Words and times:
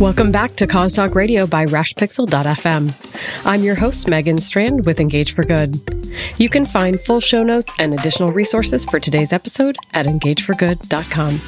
Welcome 0.00 0.30
back 0.30 0.56
to 0.56 0.66
Cause 0.66 0.92
Talk 0.92 1.14
Radio 1.14 1.46
by 1.46 1.64
RashPixel.fm. 1.64 3.46
I'm 3.46 3.62
your 3.62 3.76
host, 3.76 4.08
Megan 4.08 4.36
Strand 4.36 4.84
with 4.84 5.00
Engage 5.00 5.32
for 5.32 5.42
Good. 5.42 5.80
You 6.36 6.50
can 6.50 6.66
find 6.66 7.00
full 7.00 7.20
show 7.20 7.42
notes 7.42 7.72
and 7.78 7.94
additional 7.94 8.30
resources 8.30 8.84
for 8.84 9.00
today's 9.00 9.32
episode 9.32 9.78
at 9.94 10.04
engageforgood.com. 10.04 11.40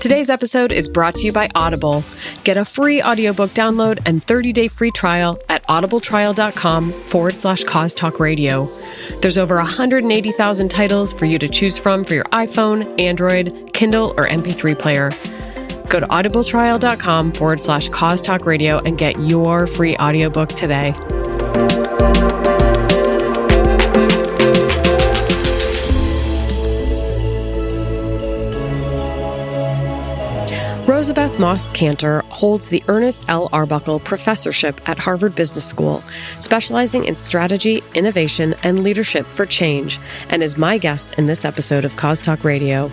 Today's 0.00 0.30
episode 0.30 0.72
is 0.72 0.88
brought 0.88 1.14
to 1.16 1.26
you 1.26 1.32
by 1.32 1.50
Audible. 1.54 2.02
Get 2.42 2.56
a 2.56 2.64
free 2.64 3.02
audiobook 3.02 3.50
download 3.50 4.00
and 4.06 4.22
30-day 4.22 4.68
free 4.68 4.90
trial 4.90 5.36
at 5.50 5.62
audibletrial.com 5.66 6.90
forward 6.92 7.34
slash 7.34 7.64
cause 7.64 7.92
talk 7.92 8.18
radio. 8.18 8.66
There's 9.20 9.36
over 9.36 9.56
180,000 9.56 10.70
titles 10.70 11.12
for 11.12 11.26
you 11.26 11.38
to 11.38 11.48
choose 11.48 11.76
from 11.76 12.02
for 12.02 12.14
your 12.14 12.24
iPhone, 12.24 12.98
Android, 12.98 13.74
Kindle, 13.74 14.14
or 14.16 14.26
MP3 14.26 14.78
player. 14.78 15.12
Go 15.88 16.00
to 16.00 16.06
audibletrial.com 16.06 17.32
forward 17.32 17.60
slash 17.60 17.88
cause 17.88 18.22
talk 18.22 18.46
radio 18.46 18.78
and 18.78 18.98
get 18.98 19.18
your 19.20 19.66
free 19.66 19.96
audiobook 19.96 20.50
today. 20.50 20.94
Rosabeth 30.88 31.38
Moss 31.38 31.70
Kanter 31.70 32.24
holds 32.24 32.70
the 32.70 32.82
Ernest 32.88 33.24
L. 33.28 33.48
Arbuckle 33.52 34.00
Professorship 34.00 34.80
at 34.88 34.98
Harvard 34.98 35.34
Business 35.34 35.64
School, 35.64 36.02
specializing 36.40 37.04
in 37.04 37.14
strategy, 37.16 37.84
innovation, 37.94 38.54
and 38.64 38.82
leadership 38.82 39.24
for 39.24 39.46
change, 39.46 40.00
and 40.28 40.42
is 40.42 40.58
my 40.58 40.76
guest 40.76 41.12
in 41.12 41.26
this 41.26 41.44
episode 41.44 41.84
of 41.84 41.94
Cause 41.96 42.20
Talk 42.20 42.42
Radio. 42.42 42.90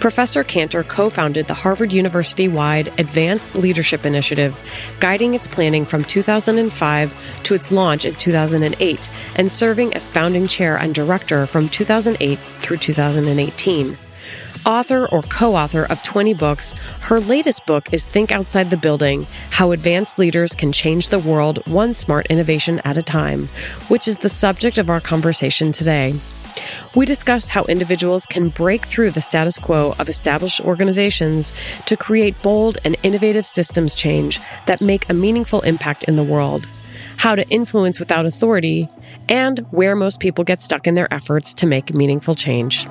Professor 0.00 0.42
Kanter 0.42 0.86
co 0.86 1.10
founded 1.10 1.46
the 1.46 1.54
Harvard 1.54 1.92
University 1.92 2.48
wide 2.48 2.88
Advanced 2.98 3.54
Leadership 3.54 4.04
Initiative, 4.04 4.58
guiding 5.00 5.34
its 5.34 5.46
planning 5.46 5.84
from 5.84 6.04
2005 6.04 7.42
to 7.44 7.54
its 7.54 7.72
launch 7.72 8.04
in 8.04 8.14
2008, 8.14 9.10
and 9.36 9.50
serving 9.50 9.94
as 9.94 10.08
founding 10.08 10.46
chair 10.46 10.76
and 10.76 10.94
director 10.94 11.46
from 11.46 11.68
2008 11.68 12.38
through 12.38 12.76
2018 12.76 13.96
author 14.66 15.06
or 15.06 15.22
co 15.22 15.54
author 15.54 15.84
of 15.84 16.02
20 16.02 16.34
books, 16.34 16.74
her 17.00 17.20
latest 17.20 17.64
book 17.64 17.92
is 17.92 18.04
Think 18.04 18.32
Outside 18.32 18.68
the 18.68 18.76
Building 18.76 19.26
How 19.50 19.70
Advanced 19.70 20.18
Leaders 20.18 20.54
Can 20.54 20.72
Change 20.72 21.08
the 21.08 21.20
World 21.20 21.66
One 21.66 21.94
Smart 21.94 22.26
Innovation 22.26 22.80
at 22.84 22.98
a 22.98 23.02
Time, 23.02 23.46
which 23.88 24.08
is 24.08 24.18
the 24.18 24.28
subject 24.28 24.76
of 24.76 24.90
our 24.90 25.00
conversation 25.00 25.72
today. 25.72 26.14
We 26.94 27.06
discuss 27.06 27.48
how 27.48 27.64
individuals 27.64 28.26
can 28.26 28.48
break 28.48 28.86
through 28.86 29.10
the 29.10 29.20
status 29.20 29.58
quo 29.58 29.94
of 29.98 30.08
established 30.08 30.60
organizations 30.60 31.52
to 31.86 31.96
create 31.96 32.40
bold 32.42 32.78
and 32.84 32.96
innovative 33.02 33.46
systems 33.46 33.94
change 33.94 34.40
that 34.66 34.80
make 34.80 35.08
a 35.08 35.14
meaningful 35.14 35.60
impact 35.62 36.04
in 36.04 36.16
the 36.16 36.24
world, 36.24 36.66
how 37.18 37.34
to 37.34 37.48
influence 37.48 38.00
without 38.00 38.26
authority, 38.26 38.88
and 39.28 39.58
where 39.70 39.94
most 39.96 40.20
people 40.20 40.44
get 40.44 40.60
stuck 40.60 40.86
in 40.86 40.94
their 40.94 41.12
efforts 41.12 41.54
to 41.54 41.66
make 41.66 41.94
meaningful 41.94 42.34
change. 42.34 42.86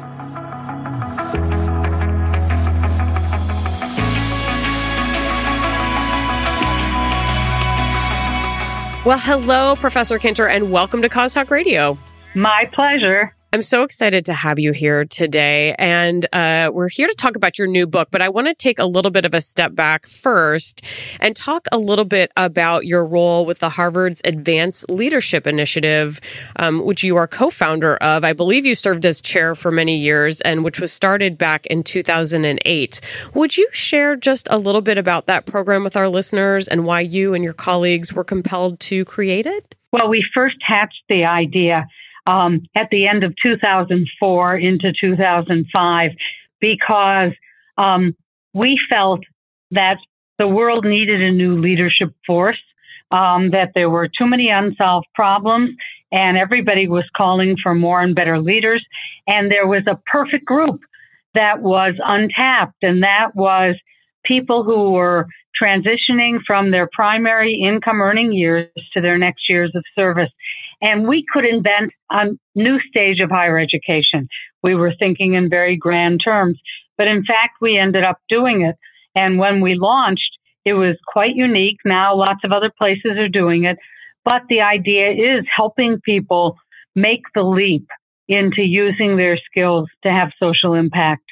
Well, 9.05 9.19
hello, 9.19 9.75
Professor 9.75 10.17
Kanter, 10.17 10.49
and 10.49 10.71
welcome 10.71 11.03
to 11.03 11.09
Cause 11.09 11.35
Talk 11.35 11.51
Radio. 11.51 11.95
My 12.33 12.67
pleasure. 12.73 13.35
I'm 13.55 13.61
so 13.61 13.83
excited 13.83 14.25
to 14.25 14.33
have 14.33 14.59
you 14.59 14.73
here 14.73 15.05
today. 15.05 15.75
And 15.79 16.25
uh, 16.33 16.71
we're 16.73 16.89
here 16.89 17.07
to 17.07 17.13
talk 17.13 17.37
about 17.37 17.57
your 17.57 17.69
new 17.69 17.87
book, 17.87 18.09
but 18.11 18.21
I 18.21 18.27
want 18.27 18.47
to 18.47 18.53
take 18.53 18.79
a 18.79 18.85
little 18.85 19.11
bit 19.11 19.23
of 19.23 19.33
a 19.33 19.39
step 19.39 19.73
back 19.73 20.07
first 20.07 20.81
and 21.21 21.33
talk 21.37 21.65
a 21.71 21.77
little 21.77 22.03
bit 22.03 22.33
about 22.35 22.85
your 22.85 23.05
role 23.05 23.45
with 23.45 23.59
the 23.59 23.69
Harvard's 23.69 24.19
Advanced 24.25 24.89
Leadership 24.89 25.47
Initiative, 25.47 26.19
um, 26.57 26.85
which 26.85 27.01
you 27.01 27.15
are 27.15 27.29
co 27.29 27.49
founder 27.49 27.95
of. 27.95 28.25
I 28.25 28.33
believe 28.33 28.65
you 28.65 28.75
served 28.75 29.05
as 29.05 29.21
chair 29.21 29.55
for 29.55 29.71
many 29.71 29.95
years 29.99 30.41
and 30.41 30.65
which 30.65 30.81
was 30.81 30.91
started 30.91 31.37
back 31.37 31.65
in 31.67 31.81
2008. 31.81 32.99
Would 33.35 33.55
you 33.55 33.69
share 33.71 34.17
just 34.17 34.49
a 34.51 34.57
little 34.57 34.81
bit 34.81 34.97
about 34.97 35.27
that 35.27 35.45
program 35.45 35.85
with 35.85 35.95
our 35.95 36.09
listeners 36.09 36.67
and 36.67 36.83
why 36.83 36.99
you 36.99 37.33
and 37.33 37.41
your 37.41 37.53
colleagues 37.53 38.11
were 38.11 38.25
compelled 38.25 38.81
to 38.81 39.05
create 39.05 39.45
it? 39.45 39.75
Well, 39.93 40.09
we 40.09 40.25
first 40.33 40.57
hatched 40.67 41.03
the 41.07 41.23
idea 41.23 41.85
um, 42.25 42.61
at 42.75 42.89
the 42.91 43.07
end 43.07 43.23
of 43.23 43.33
2004 43.41 44.57
into 44.57 44.93
2005 44.99 46.11
because 46.59 47.31
um, 47.77 48.15
we 48.53 48.79
felt 48.89 49.21
that 49.71 49.97
the 50.37 50.47
world 50.47 50.85
needed 50.85 51.21
a 51.21 51.31
new 51.31 51.59
leadership 51.59 52.13
force, 52.25 52.61
um, 53.11 53.51
that 53.51 53.71
there 53.75 53.89
were 53.89 54.07
too 54.07 54.27
many 54.27 54.49
unsolved 54.49 55.07
problems, 55.13 55.71
and 56.11 56.37
everybody 56.37 56.87
was 56.87 57.05
calling 57.15 57.55
for 57.61 57.75
more 57.75 58.01
and 58.01 58.15
better 58.15 58.39
leaders. 58.39 58.85
And 59.27 59.51
there 59.51 59.67
was 59.67 59.83
a 59.87 59.99
perfect 60.11 60.45
group 60.45 60.81
that 61.33 61.61
was 61.61 61.93
untapped, 62.03 62.77
and 62.81 63.03
that 63.03 63.35
was 63.35 63.75
people 64.25 64.63
who 64.63 64.91
were 64.91 65.27
transitioning 65.61 66.39
from 66.45 66.71
their 66.71 66.89
primary 66.91 67.53
income 67.55 68.01
earning 68.01 68.33
years 68.33 68.69
to 68.93 69.01
their 69.01 69.17
next 69.17 69.49
years 69.49 69.71
of 69.75 69.83
service. 69.95 70.31
And 70.81 71.07
we 71.07 71.23
could 71.31 71.45
invent 71.45 71.91
a 72.11 72.27
new 72.55 72.79
stage 72.81 73.19
of 73.21 73.29
higher 73.29 73.57
education. 73.57 74.27
We 74.61 74.75
were 74.75 74.93
thinking 74.99 75.33
in 75.33 75.49
very 75.49 75.77
grand 75.77 76.21
terms, 76.23 76.59
but 76.97 77.07
in 77.07 77.23
fact, 77.23 77.57
we 77.61 77.77
ended 77.77 78.03
up 78.03 78.19
doing 78.27 78.61
it. 78.63 78.75
And 79.15 79.37
when 79.39 79.61
we 79.61 79.75
launched, 79.75 80.37
it 80.65 80.73
was 80.73 80.97
quite 81.07 81.35
unique. 81.35 81.77
Now 81.85 82.15
lots 82.15 82.43
of 82.43 82.51
other 82.51 82.71
places 82.75 83.17
are 83.17 83.29
doing 83.29 83.63
it, 83.63 83.77
but 84.25 84.41
the 84.49 84.61
idea 84.61 85.11
is 85.11 85.45
helping 85.55 86.01
people 86.03 86.57
make 86.95 87.21
the 87.33 87.43
leap 87.43 87.87
into 88.27 88.63
using 88.63 89.17
their 89.17 89.37
skills 89.37 89.87
to 90.03 90.11
have 90.11 90.31
social 90.41 90.73
impact. 90.73 91.24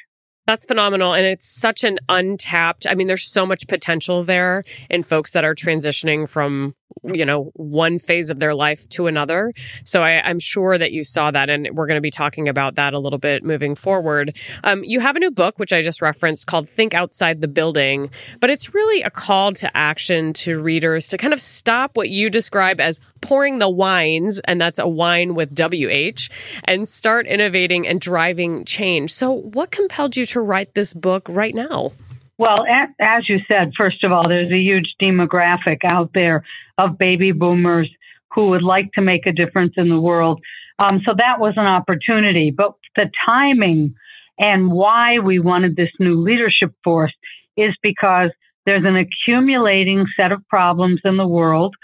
That's 0.46 0.66
phenomenal. 0.66 1.14
And 1.14 1.24
it's 1.24 1.46
such 1.46 1.84
an 1.84 1.98
untapped, 2.08 2.86
I 2.88 2.94
mean, 2.94 3.06
there's 3.06 3.26
so 3.26 3.46
much 3.46 3.66
potential 3.66 4.22
there 4.22 4.62
in 4.90 5.02
folks 5.02 5.32
that 5.32 5.44
are 5.44 5.54
transitioning 5.54 6.28
from 6.28 6.74
you 7.02 7.24
know, 7.24 7.50
one 7.54 7.98
phase 7.98 8.30
of 8.30 8.38
their 8.38 8.54
life 8.54 8.88
to 8.90 9.06
another. 9.06 9.52
So 9.84 10.02
I, 10.02 10.30
am 10.30 10.38
sure 10.38 10.78
that 10.78 10.92
you 10.92 11.02
saw 11.02 11.30
that, 11.30 11.50
and 11.50 11.68
we're 11.72 11.86
going 11.86 11.98
to 11.98 12.02
be 12.02 12.10
talking 12.10 12.48
about 12.48 12.76
that 12.76 12.94
a 12.94 12.98
little 12.98 13.18
bit 13.18 13.44
moving 13.44 13.74
forward. 13.74 14.36
Um, 14.62 14.82
you 14.84 15.00
have 15.00 15.16
a 15.16 15.20
new 15.20 15.30
book, 15.30 15.58
which 15.58 15.72
I 15.72 15.82
just 15.82 16.00
referenced, 16.00 16.46
called 16.46 16.68
Think 16.68 16.94
Outside 16.94 17.40
the 17.40 17.48
Building, 17.48 18.10
but 18.40 18.50
it's 18.50 18.74
really 18.74 19.02
a 19.02 19.10
call 19.10 19.52
to 19.54 19.76
action 19.76 20.32
to 20.34 20.60
readers 20.60 21.08
to 21.08 21.18
kind 21.18 21.32
of 21.32 21.40
stop 21.40 21.96
what 21.96 22.08
you 22.08 22.30
describe 22.30 22.80
as 22.80 23.00
pouring 23.20 23.58
the 23.58 23.68
wines, 23.68 24.38
and 24.40 24.60
that's 24.60 24.78
a 24.78 24.88
wine 24.88 25.34
with 25.34 25.54
WH, 25.54 26.30
and 26.64 26.88
start 26.88 27.26
innovating 27.26 27.86
and 27.86 28.00
driving 28.00 28.64
change. 28.64 29.12
So, 29.12 29.32
what 29.32 29.70
compelled 29.70 30.16
you 30.16 30.26
to 30.26 30.40
write 30.40 30.74
this 30.74 30.94
book 30.94 31.26
right 31.28 31.54
now? 31.54 31.92
Well, 32.36 32.64
as 33.00 33.28
you 33.28 33.38
said, 33.46 33.72
first 33.76 34.02
of 34.02 34.10
all, 34.10 34.28
there's 34.28 34.50
a 34.50 34.58
huge 34.58 34.94
demographic 35.00 35.78
out 35.84 36.10
there 36.14 36.44
of 36.78 36.98
baby 36.98 37.32
boomers 37.32 37.88
who 38.34 38.48
would 38.50 38.62
like 38.62 38.90
to 38.94 39.00
make 39.00 39.26
a 39.26 39.32
difference 39.32 39.74
in 39.76 39.88
the 39.88 40.00
world. 40.00 40.40
Um, 40.78 41.00
so 41.06 41.12
that 41.16 41.38
was 41.38 41.54
an 41.56 41.66
opportunity. 41.66 42.50
But 42.50 42.72
the 42.96 43.10
timing 43.24 43.94
and 44.38 44.72
why 44.72 45.20
we 45.20 45.38
wanted 45.38 45.76
this 45.76 45.90
new 46.00 46.20
leadership 46.20 46.72
force 46.82 47.14
is 47.56 47.74
because 47.82 48.30
there's 48.66 48.84
an 48.84 48.96
accumulating 48.96 50.06
set 50.16 50.32
of 50.32 50.46
problems 50.48 51.00
in 51.04 51.16
the 51.16 51.28
world. 51.28 51.76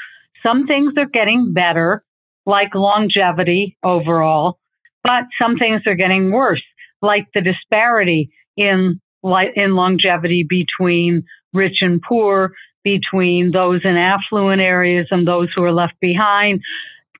Some 0.44 0.66
things 0.66 0.94
are 0.96 1.06
getting 1.06 1.52
better, 1.52 2.02
like 2.46 2.74
longevity 2.74 3.76
overall, 3.84 4.58
but 5.04 5.24
some 5.40 5.56
things 5.56 5.82
are 5.86 5.94
getting 5.94 6.32
worse, 6.32 6.62
like 7.02 7.26
the 7.34 7.42
disparity 7.42 8.32
in 8.56 9.00
in 9.22 9.74
longevity 9.74 10.44
between 10.48 11.24
rich 11.52 11.78
and 11.80 12.00
poor, 12.00 12.52
between 12.82 13.50
those 13.52 13.80
in 13.84 13.96
affluent 13.96 14.60
areas 14.60 15.08
and 15.10 15.26
those 15.26 15.48
who 15.54 15.62
are 15.62 15.72
left 15.72 15.94
behind. 16.00 16.60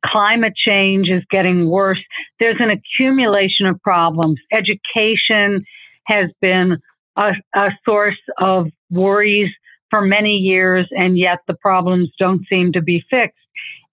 Climate 0.05 0.55
change 0.57 1.09
is 1.09 1.23
getting 1.31 1.69
worse. 1.69 2.03
There's 2.39 2.61
an 2.61 2.71
accumulation 2.71 3.67
of 3.67 3.81
problems. 3.83 4.39
Education 4.51 5.65
has 6.07 6.31
been 6.41 6.79
a, 7.17 7.33
a 7.55 7.71
source 7.85 8.19
of 8.39 8.69
worries 8.91 9.51
for 9.91 10.01
many 10.01 10.37
years, 10.37 10.89
and 10.93 11.19
yet 11.19 11.41
the 11.47 11.55
problems 11.55 12.11
don't 12.19 12.47
seem 12.49 12.73
to 12.73 12.81
be 12.81 13.05
fixed. 13.11 13.37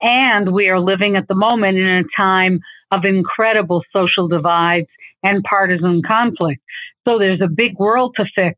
And 0.02 0.54
we 0.54 0.70
are 0.70 0.80
living 0.80 1.16
at 1.18 1.28
the 1.28 1.36
moment 1.36 1.78
in 1.78 1.88
a 1.88 2.04
time 2.16 2.60
of 2.92 3.04
incredible 3.04 3.84
social 3.92 4.28
divides 4.28 4.88
and 5.24 5.44
partisan 5.44 6.02
conflict. 6.06 6.62
So 7.08 7.18
there's 7.18 7.42
a 7.42 7.48
big 7.48 7.78
world 7.78 8.16
to 8.18 8.26
fix. 8.36 8.56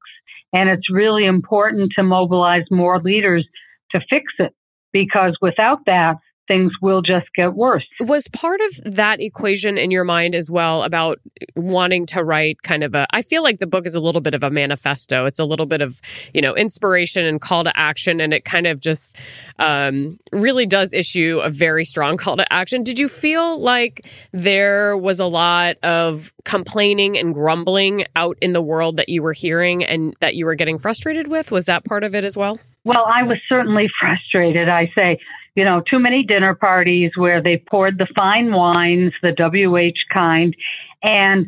And 0.53 0.69
it's 0.69 0.89
really 0.89 1.25
important 1.25 1.91
to 1.95 2.03
mobilize 2.03 2.63
more 2.71 2.99
leaders 2.99 3.47
to 3.91 4.01
fix 4.09 4.33
it 4.39 4.53
because 4.91 5.37
without 5.41 5.79
that, 5.85 6.15
things 6.49 6.73
will 6.81 7.01
just 7.01 7.27
get 7.35 7.53
worse. 7.53 7.85
Was 8.01 8.27
part 8.27 8.59
of 8.59 8.95
that 8.95 9.21
equation 9.21 9.77
in 9.77 9.91
your 9.91 10.03
mind 10.03 10.33
as 10.35 10.49
well 10.49 10.83
about 10.83 11.19
wanting 11.55 12.07
to 12.07 12.23
write 12.23 12.63
kind 12.63 12.83
of 12.83 12.95
a, 12.95 13.05
I 13.13 13.21
feel 13.21 13.43
like 13.43 13.59
the 13.59 13.67
book 13.67 13.85
is 13.85 13.95
a 13.95 13.99
little 13.99 14.19
bit 14.19 14.33
of 14.33 14.43
a 14.43 14.49
manifesto. 14.49 15.25
It's 15.25 15.39
a 15.39 15.45
little 15.45 15.67
bit 15.67 15.81
of, 15.81 16.01
you 16.33 16.41
know, 16.41 16.55
inspiration 16.55 17.23
and 17.23 17.39
call 17.39 17.63
to 17.63 17.79
action. 17.79 18.19
And 18.19 18.33
it 18.33 18.45
kind 18.45 18.65
of 18.65 18.81
just 18.81 19.17
um, 19.59 20.17
really 20.31 20.65
does 20.65 20.91
issue 20.91 21.39
a 21.43 21.49
very 21.49 21.85
strong 21.85 22.17
call 22.17 22.35
to 22.37 22.51
action. 22.51 22.83
Did 22.83 22.97
you 22.97 23.07
feel 23.07 23.59
like 23.59 24.09
there 24.31 24.97
was 24.97 25.19
a 25.19 25.27
lot 25.27 25.77
of 25.83 26.33
complaining 26.45 27.15
and 27.15 27.31
grumbling 27.31 28.05
out 28.15 28.37
in 28.41 28.53
the 28.53 28.61
world 28.61 28.97
that 28.97 29.07
you 29.07 29.21
were 29.21 29.33
hearing 29.33 29.83
and 29.83 30.15
that 30.19 30.33
you 30.33 30.47
were 30.47 30.55
getting 30.55 30.79
frustrated 30.79 31.27
with? 31.27 31.51
Was 31.51 31.67
that 31.67 31.85
part 31.85 32.03
of 32.03 32.15
it 32.15 32.25
as 32.25 32.35
well? 32.35 32.59
Well, 32.85 33.05
I 33.05 33.21
was 33.21 33.37
certainly 33.47 33.87
frustrated. 33.99 34.67
I 34.67 34.91
say, 34.97 35.19
you 35.59 35.65
know, 35.65 35.81
too 35.81 35.99
many 35.99 36.23
dinner 36.23 36.55
parties 36.55 37.11
where 37.17 37.43
they 37.43 37.57
poured 37.57 37.97
the 37.97 38.07
fine 38.17 38.53
wines, 38.53 39.11
the 39.21 39.33
WH 39.33 39.99
kind. 40.17 40.55
And 41.03 41.47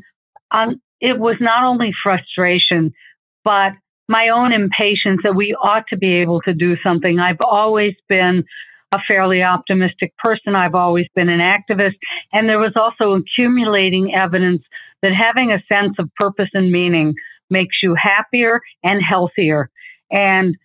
um, 0.52 0.82
it 1.00 1.18
was 1.18 1.38
not 1.40 1.64
only 1.64 1.94
frustration, 2.04 2.94
but 3.46 3.72
my 4.10 4.28
own 4.28 4.52
impatience 4.52 5.22
that 5.24 5.34
we 5.34 5.56
ought 5.56 5.86
to 5.92 5.98
be 5.98 6.16
able 6.16 6.42
to 6.42 6.54
do 6.54 6.76
something. 6.84 7.20
I've 7.20 7.40
always 7.40 7.94
been 8.10 8.44
a 8.92 9.00
fairly 9.08 9.44
optimistic 9.44 10.14
person. 10.18 10.58
I've 10.58 10.76
always 10.76 11.06
been 11.16 11.30
an 11.30 11.40
activist. 11.40 11.96
And 12.34 12.50
there 12.50 12.60
was 12.60 12.74
also 12.76 13.14
accumulating 13.14 14.14
evidence 14.14 14.62
that 15.02 15.14
having 15.14 15.54
a 15.54 15.64
sense 15.72 15.96
of 16.00 16.14
purpose 16.18 16.50
and 16.54 16.70
meaning 16.70 17.14
makes 17.50 17.78
you 17.82 17.96
happier 17.96 18.60
and 18.84 19.02
healthier. 19.02 19.70
And 20.12 20.58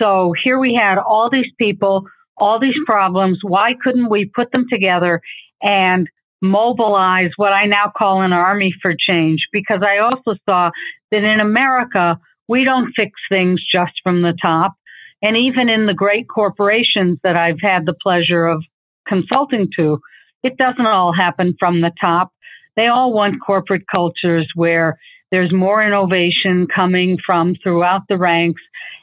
so 0.00 0.32
here 0.42 0.58
we 0.58 0.74
had 0.74 0.96
all 0.96 1.28
these 1.28 1.52
people 1.58 2.06
all 2.36 2.58
these 2.58 2.76
problems. 2.86 3.38
Why 3.42 3.74
couldn't 3.80 4.10
we 4.10 4.24
put 4.24 4.52
them 4.52 4.66
together 4.68 5.20
and 5.62 6.08
mobilize 6.42 7.30
what 7.36 7.52
I 7.52 7.66
now 7.66 7.92
call 7.96 8.22
an 8.22 8.32
army 8.32 8.72
for 8.82 8.94
change? 8.98 9.48
Because 9.52 9.82
I 9.82 9.98
also 9.98 10.38
saw 10.48 10.70
that 11.10 11.24
in 11.24 11.40
America, 11.40 12.18
we 12.48 12.64
don't 12.64 12.92
fix 12.94 13.12
things 13.28 13.62
just 13.70 13.92
from 14.02 14.22
the 14.22 14.34
top. 14.40 14.74
And 15.22 15.36
even 15.36 15.68
in 15.68 15.86
the 15.86 15.94
great 15.94 16.28
corporations 16.28 17.18
that 17.22 17.36
I've 17.36 17.60
had 17.60 17.86
the 17.86 17.94
pleasure 17.94 18.46
of 18.46 18.62
consulting 19.08 19.68
to, 19.76 20.00
it 20.42 20.56
doesn't 20.58 20.86
all 20.86 21.14
happen 21.14 21.54
from 21.58 21.80
the 21.80 21.92
top. 22.00 22.30
They 22.76 22.88
all 22.88 23.12
want 23.12 23.40
corporate 23.44 23.84
cultures 23.90 24.50
where 24.54 24.98
there's 25.30 25.52
more 25.52 25.82
innovation 25.82 26.66
coming 26.72 27.18
from 27.24 27.54
throughout 27.62 28.02
the 28.08 28.18
ranks. 28.18 28.60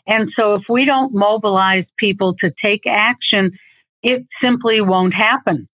And 0.07 0.29
so 0.37 0.55
if 0.55 0.63
we 0.69 0.85
don't 0.85 1.13
mobilize 1.13 1.85
people 1.97 2.35
to 2.41 2.51
take 2.63 2.83
action, 2.87 3.51
it 4.03 4.25
simply 4.41 4.81
won't 4.81 5.13
happen. 5.13 5.67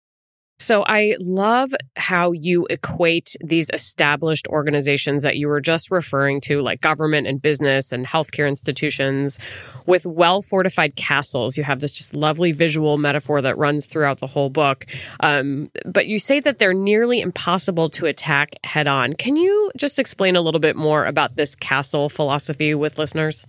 So 0.60 0.84
I 0.88 1.16
love 1.20 1.70
how 1.96 2.32
you 2.32 2.66
equate 2.70 3.36
these 3.44 3.70
established 3.72 4.48
organizations 4.48 5.22
that 5.22 5.38
you 5.38 5.48
were 5.48 5.62
just 5.62 5.92
referring 5.92 6.42
to, 6.42 6.62
like 6.62 6.82
government 6.82 7.28
and 7.28 7.40
business 7.40 7.92
and 7.92 8.08
healthcare 8.08 8.48
institutions, 8.48 9.38
with 9.86 10.08
well 10.08 10.42
fortified 10.42 10.96
castles. 10.96 11.58
You 11.58 11.64
have 11.64 11.80
this 11.80 11.92
just 11.92 12.16
lovely 12.16 12.54
visual 12.54 12.98
metaphor 12.98 13.40
that 13.44 13.56
runs 13.58 13.86
throughout 13.86 14.20
the 14.20 14.26
whole 14.26 14.50
book. 14.50 14.88
Um, 15.20 15.70
but 15.86 16.08
you 16.08 16.18
say 16.18 16.40
that 16.40 16.58
they're 16.58 16.74
nearly 16.74 17.22
impossible 17.22 17.90
to 17.92 18.08
attack 18.08 18.56
head 18.64 18.88
on. 18.88 19.14
Can 19.14 19.36
you 19.36 19.72
just 19.78 20.00
explain 20.00 20.36
a 20.36 20.42
little 20.42 20.60
bit 20.60 20.76
more 20.76 21.06
about 21.06 21.36
this 21.36 21.56
castle 21.56 22.10
philosophy 22.10 22.74
with 22.74 22.98
listeners? 22.98 23.46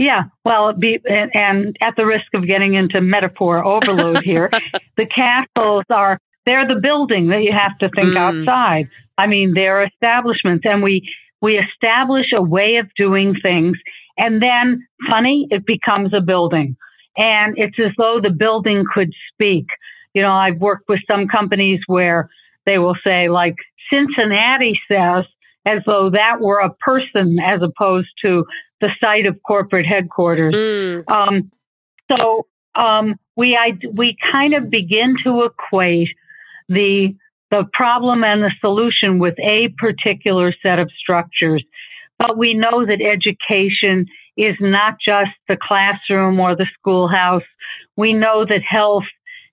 Yeah, 0.00 0.22
well, 0.46 0.72
be, 0.72 0.98
and, 1.04 1.30
and, 1.36 1.76
at 1.82 1.94
the 1.94 2.06
risk 2.06 2.32
of 2.32 2.46
getting 2.46 2.72
into 2.72 3.02
metaphor 3.02 3.62
overload 3.62 4.22
here, 4.24 4.48
the 4.96 5.04
castles 5.04 5.84
are 5.90 6.18
they're 6.46 6.66
the 6.66 6.80
building 6.80 7.28
that 7.28 7.42
you 7.42 7.50
have 7.52 7.76
to 7.80 7.90
think 7.90 8.14
mm. 8.14 8.16
outside. 8.16 8.88
I 9.18 9.26
mean, 9.26 9.52
they're 9.52 9.84
establishments, 9.84 10.64
and 10.64 10.82
we 10.82 11.06
we 11.42 11.58
establish 11.58 12.28
a 12.34 12.40
way 12.40 12.76
of 12.76 12.88
doing 12.96 13.34
things, 13.42 13.76
and 14.16 14.42
then 14.42 14.86
funny, 15.10 15.46
it 15.50 15.66
becomes 15.66 16.14
a 16.14 16.22
building, 16.22 16.78
and 17.18 17.58
it's 17.58 17.78
as 17.78 17.92
though 17.98 18.20
the 18.22 18.30
building 18.30 18.84
could 18.94 19.12
speak. 19.30 19.66
You 20.14 20.22
know, 20.22 20.32
I've 20.32 20.62
worked 20.62 20.88
with 20.88 21.00
some 21.10 21.28
companies 21.28 21.80
where 21.88 22.30
they 22.64 22.78
will 22.78 22.96
say 23.06 23.28
like 23.28 23.56
Cincinnati 23.92 24.80
says, 24.90 25.26
as 25.66 25.80
though 25.86 26.10
that 26.10 26.40
were 26.40 26.60
a 26.60 26.72
person 26.74 27.38
as 27.44 27.60
opposed 27.62 28.08
to 28.24 28.44
the 28.80 28.90
site 29.00 29.26
of 29.26 29.36
corporate 29.46 29.86
headquarters. 29.86 30.54
Mm. 30.54 31.10
Um, 31.10 31.50
so 32.10 32.46
um, 32.74 33.16
we 33.36 33.56
I, 33.56 33.78
we 33.92 34.16
kind 34.32 34.54
of 34.54 34.70
begin 34.70 35.16
to 35.24 35.42
equate 35.44 36.08
the 36.68 37.14
the 37.50 37.64
problem 37.72 38.22
and 38.22 38.42
the 38.42 38.52
solution 38.60 39.18
with 39.18 39.34
a 39.40 39.68
particular 39.76 40.54
set 40.62 40.78
of 40.78 40.88
structures. 40.96 41.64
But 42.18 42.38
we 42.38 42.54
know 42.54 42.86
that 42.86 43.00
education 43.00 44.06
is 44.36 44.54
not 44.60 44.94
just 45.04 45.30
the 45.48 45.56
classroom 45.60 46.38
or 46.38 46.54
the 46.54 46.66
schoolhouse. 46.78 47.42
We 47.96 48.12
know 48.12 48.44
that 48.44 48.62
health 48.66 49.04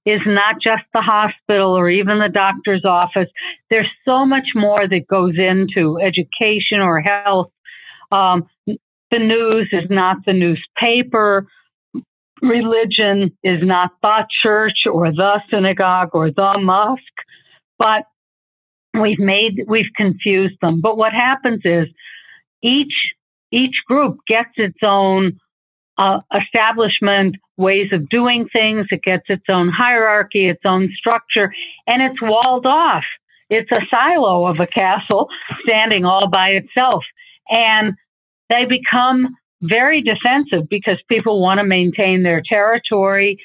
is 0.07 0.21
not 0.25 0.55
just 0.61 0.83
the 0.93 1.01
hospital 1.01 1.77
or 1.77 1.89
even 1.89 2.19
the 2.19 2.29
doctor's 2.29 2.85
office. 2.85 3.27
There's 3.69 3.89
so 4.05 4.25
much 4.25 4.47
more 4.55 4.87
that 4.87 5.05
goes 5.07 5.33
into 5.37 5.99
education 5.99 6.79
or 6.79 7.01
health. 7.01 7.51
Um, 8.09 8.47
the 8.65 9.19
news 9.19 9.67
is 9.73 9.89
not 9.89 10.17
the 10.25 10.31
newspaper. 10.31 11.47
Religion 12.41 13.37
is 13.43 13.59
not 13.61 13.91
the 14.01 14.25
church 14.41 14.85
or 14.89 15.11
the 15.11 15.41
synagogue 15.51 16.11
or 16.13 16.31
the 16.31 16.57
mosque, 16.57 17.01
but 17.77 18.05
we've 18.93 19.19
made, 19.19 19.65
we've 19.67 19.91
confused 19.93 20.55
them. 20.61 20.79
But 20.79 20.97
what 20.97 21.11
happens 21.11 21.61
is 21.65 21.87
each, 22.63 22.93
each 23.51 23.75
group 23.85 24.19
gets 24.25 24.51
its 24.55 24.77
own 24.83 25.37
uh, 25.97 26.19
establishment, 26.33 27.35
ways 27.57 27.91
of 27.91 28.07
doing 28.09 28.47
things. 28.53 28.87
It 28.91 29.01
gets 29.03 29.25
its 29.27 29.43
own 29.49 29.69
hierarchy, 29.69 30.47
its 30.47 30.61
own 30.65 30.89
structure, 30.95 31.51
and 31.87 32.01
it's 32.01 32.21
walled 32.21 32.65
off. 32.65 33.03
It's 33.49 33.71
a 33.71 33.81
silo 33.89 34.45
of 34.45 34.59
a 34.59 34.67
castle 34.67 35.27
standing 35.63 36.05
all 36.05 36.29
by 36.29 36.49
itself. 36.49 37.03
And 37.49 37.95
they 38.49 38.65
become 38.65 39.35
very 39.61 40.01
defensive 40.01 40.69
because 40.69 40.97
people 41.09 41.41
want 41.41 41.59
to 41.59 41.63
maintain 41.65 42.23
their 42.23 42.41
territory. 42.47 43.37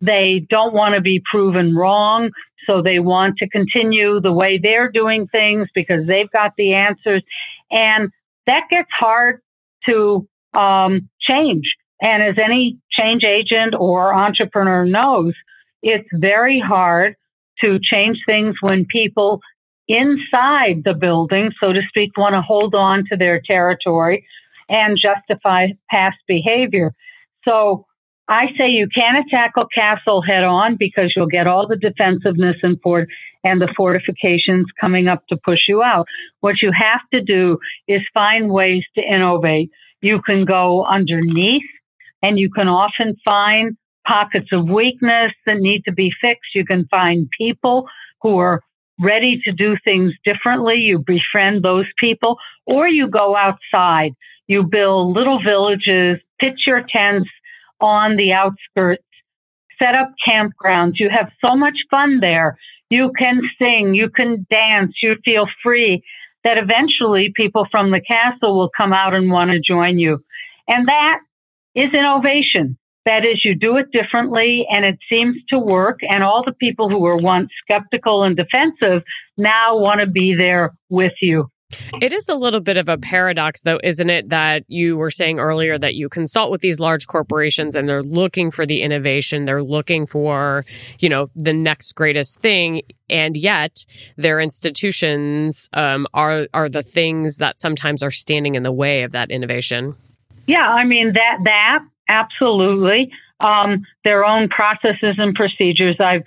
They 0.00 0.46
don't 0.48 0.74
want 0.74 0.94
to 0.94 1.00
be 1.00 1.22
proven 1.30 1.74
wrong. 1.74 2.30
So 2.66 2.82
they 2.82 2.98
want 2.98 3.36
to 3.38 3.48
continue 3.48 4.20
the 4.20 4.32
way 4.32 4.58
they're 4.62 4.90
doing 4.90 5.26
things 5.28 5.68
because 5.74 6.06
they've 6.06 6.30
got 6.30 6.52
the 6.56 6.74
answers. 6.74 7.22
And 7.70 8.10
that 8.46 8.64
gets 8.70 8.88
hard 8.98 9.40
to 9.88 10.28
um, 10.54 11.08
change. 11.20 11.64
And 12.00 12.22
as 12.22 12.36
any 12.42 12.78
change 12.90 13.24
agent 13.24 13.74
or 13.78 14.14
entrepreneur 14.14 14.84
knows, 14.84 15.34
it's 15.82 16.08
very 16.12 16.60
hard 16.60 17.16
to 17.62 17.78
change 17.82 18.18
things 18.26 18.56
when 18.60 18.84
people 18.84 19.40
inside 19.88 20.82
the 20.84 20.94
building, 20.98 21.52
so 21.60 21.72
to 21.72 21.80
speak, 21.88 22.16
want 22.16 22.34
to 22.34 22.42
hold 22.42 22.74
on 22.74 23.04
to 23.10 23.16
their 23.16 23.40
territory 23.40 24.26
and 24.68 24.98
justify 25.00 25.68
past 25.90 26.16
behavior. 26.26 26.92
So 27.46 27.86
I 28.28 28.46
say 28.58 28.68
you 28.70 28.88
can't 28.88 29.24
attack 29.24 29.52
a 29.56 29.66
castle 29.72 30.20
head 30.20 30.42
on 30.42 30.76
because 30.76 31.12
you'll 31.14 31.28
get 31.28 31.46
all 31.46 31.68
the 31.68 31.76
defensiveness 31.76 32.56
and 32.62 32.80
fort 32.82 33.08
and 33.44 33.60
the 33.60 33.72
fortifications 33.76 34.66
coming 34.80 35.06
up 35.06 35.24
to 35.28 35.36
push 35.36 35.60
you 35.68 35.82
out. 35.82 36.08
What 36.40 36.56
you 36.60 36.72
have 36.74 37.02
to 37.14 37.22
do 37.22 37.58
is 37.86 38.00
find 38.12 38.50
ways 38.50 38.82
to 38.96 39.02
innovate. 39.02 39.70
You 40.00 40.20
can 40.20 40.44
go 40.44 40.84
underneath 40.84 41.62
and 42.26 42.38
you 42.38 42.50
can 42.50 42.68
often 42.68 43.16
find 43.24 43.76
pockets 44.06 44.48
of 44.52 44.68
weakness 44.68 45.32
that 45.46 45.58
need 45.58 45.82
to 45.84 45.92
be 45.92 46.10
fixed. 46.20 46.54
You 46.54 46.64
can 46.64 46.86
find 46.88 47.28
people 47.36 47.88
who 48.22 48.38
are 48.38 48.62
ready 49.00 49.40
to 49.44 49.52
do 49.52 49.76
things 49.84 50.12
differently. 50.24 50.76
You 50.76 50.98
befriend 50.98 51.62
those 51.62 51.86
people 52.00 52.38
or 52.66 52.88
you 52.88 53.08
go 53.08 53.36
outside 53.36 54.12
you 54.46 54.62
build 54.62 55.14
little 55.16 55.42
villages, 55.42 56.18
pitch 56.40 56.62
your 56.66 56.84
tents 56.94 57.28
on 57.80 58.16
the 58.16 58.32
outskirts, 58.32 59.02
set 59.80 59.94
up 59.94 60.12
campgrounds. 60.26 60.94
You 60.98 61.10
have 61.10 61.30
so 61.44 61.56
much 61.56 61.78
fun 61.90 62.20
there. 62.20 62.58
You 62.88 63.12
can 63.18 63.42
sing, 63.60 63.94
you 63.94 64.08
can 64.08 64.46
dance, 64.50 64.94
you 65.02 65.16
feel 65.24 65.46
free 65.62 66.04
that 66.44 66.58
eventually 66.58 67.32
people 67.34 67.66
from 67.70 67.90
the 67.90 68.00
castle 68.00 68.56
will 68.56 68.70
come 68.76 68.92
out 68.92 69.14
and 69.14 69.30
want 69.30 69.50
to 69.50 69.58
join 69.58 69.98
you. 69.98 70.22
And 70.68 70.86
that 70.86 71.18
is 71.76 71.92
innovation. 71.92 72.78
That 73.04 73.24
is, 73.24 73.44
you 73.44 73.54
do 73.54 73.76
it 73.76 73.92
differently 73.92 74.66
and 74.68 74.84
it 74.84 74.98
seems 75.08 75.36
to 75.50 75.60
work. 75.60 76.00
And 76.02 76.24
all 76.24 76.42
the 76.44 76.52
people 76.52 76.88
who 76.88 76.98
were 76.98 77.16
once 77.16 77.50
skeptical 77.62 78.24
and 78.24 78.36
defensive 78.36 79.04
now 79.36 79.78
want 79.78 80.00
to 80.00 80.06
be 80.06 80.34
there 80.36 80.74
with 80.88 81.12
you. 81.20 81.48
It 82.00 82.12
is 82.12 82.28
a 82.28 82.34
little 82.34 82.60
bit 82.60 82.76
of 82.76 82.88
a 82.88 82.96
paradox, 82.96 83.62
though, 83.62 83.80
isn't 83.82 84.08
it? 84.08 84.28
That 84.28 84.64
you 84.68 84.96
were 84.96 85.10
saying 85.10 85.40
earlier 85.40 85.76
that 85.78 85.96
you 85.96 86.08
consult 86.08 86.50
with 86.50 86.60
these 86.60 86.78
large 86.78 87.06
corporations 87.06 87.74
and 87.74 87.88
they're 87.88 88.04
looking 88.04 88.50
for 88.50 88.66
the 88.66 88.82
innovation, 88.82 89.44
they're 89.44 89.64
looking 89.64 90.06
for, 90.06 90.64
you 91.00 91.08
know, 91.08 91.28
the 91.34 91.52
next 91.52 91.92
greatest 91.94 92.40
thing, 92.40 92.82
and 93.10 93.36
yet 93.36 93.84
their 94.16 94.40
institutions 94.40 95.68
um, 95.72 96.06
are 96.14 96.46
are 96.54 96.68
the 96.68 96.84
things 96.84 97.38
that 97.38 97.60
sometimes 97.60 98.02
are 98.02 98.12
standing 98.12 98.54
in 98.54 98.62
the 98.62 98.72
way 98.72 99.02
of 99.02 99.10
that 99.10 99.30
innovation. 99.30 99.96
Yeah, 100.46 100.62
I 100.66 100.84
mean 100.84 101.12
that 101.14 101.38
that 101.44 101.80
absolutely 102.08 103.10
um, 103.40 103.84
their 104.04 104.24
own 104.24 104.48
processes 104.48 105.16
and 105.18 105.34
procedures. 105.34 105.96
I've 106.00 106.22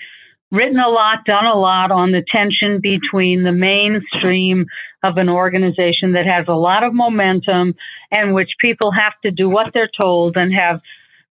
written 0.52 0.80
a 0.80 0.90
lot, 0.90 1.26
done 1.26 1.46
a 1.46 1.58
lot 1.58 1.92
on 1.92 2.12
the 2.12 2.24
tension 2.34 2.80
between 2.82 3.44
the 3.44 3.52
mainstream 3.52 4.66
of 5.04 5.18
an 5.18 5.30
organization 5.30 6.14
that 6.14 6.26
has 6.26 6.46
a 6.48 6.56
lot 6.56 6.84
of 6.84 6.94
momentum 6.94 7.74
and 8.12 8.34
which 8.34 8.52
people 8.60 8.92
have 8.92 9.14
to 9.24 9.32
do 9.32 9.50
what 9.50 9.68
they're 9.74 9.90
told 9.96 10.36
and 10.36 10.54
have 10.54 10.82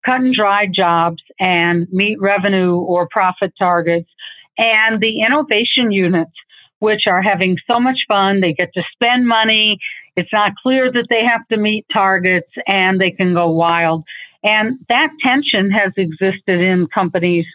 cut 0.06 0.22
and 0.22 0.34
dry 0.34 0.68
jobs 0.74 1.22
and 1.40 1.88
meet 1.92 2.20
revenue 2.22 2.76
or 2.76 3.08
profit 3.12 3.54
targets 3.58 4.10
and 4.58 5.02
the 5.02 5.22
innovation 5.22 5.92
units 5.92 6.32
which 6.80 7.08
are 7.08 7.22
having 7.22 7.58
so 7.70 7.80
much 7.80 8.00
fun 8.08 8.42
they 8.42 8.54
get 8.54 8.70
to 8.74 8.84
spend 8.94 9.28
money 9.28 9.78
it's 10.16 10.34
not 10.34 10.54
clear 10.62 10.92
that 10.92 11.08
they 11.10 11.24
have 11.24 11.48
to 11.48 11.58
meet 11.58 11.86
targets 11.94 12.50
and 12.68 13.00
they 13.00 13.12
can 13.12 13.34
go 13.34 13.50
wild 13.50 14.04
and 14.44 14.80
that 14.90 15.10
tension 15.24 15.72
has 15.72 15.92
existed 15.98 16.62
in 16.62 16.88
companies 16.94 17.46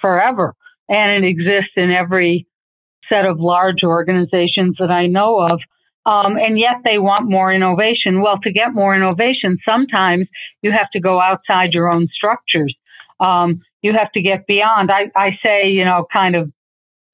forever 0.00 0.54
and 0.88 1.24
it 1.24 1.28
exists 1.28 1.72
in 1.76 1.90
every 1.90 2.46
set 3.10 3.24
of 3.24 3.40
large 3.40 3.82
organizations 3.84 4.76
that 4.78 4.90
I 4.90 5.06
know 5.06 5.40
of. 5.40 5.60
Um, 6.06 6.36
and 6.36 6.58
yet 6.58 6.76
they 6.84 6.98
want 6.98 7.30
more 7.30 7.52
innovation. 7.52 8.22
Well, 8.22 8.38
to 8.42 8.52
get 8.52 8.72
more 8.72 8.94
innovation, 8.94 9.58
sometimes 9.68 10.26
you 10.62 10.72
have 10.72 10.90
to 10.92 11.00
go 11.00 11.20
outside 11.20 11.72
your 11.72 11.88
own 11.88 12.08
structures. 12.12 12.74
Um, 13.20 13.60
you 13.82 13.92
have 13.92 14.10
to 14.12 14.22
get 14.22 14.46
beyond. 14.46 14.90
I, 14.90 15.10
I 15.14 15.38
say, 15.44 15.68
you 15.68 15.84
know, 15.84 16.06
kind 16.12 16.34
of 16.34 16.50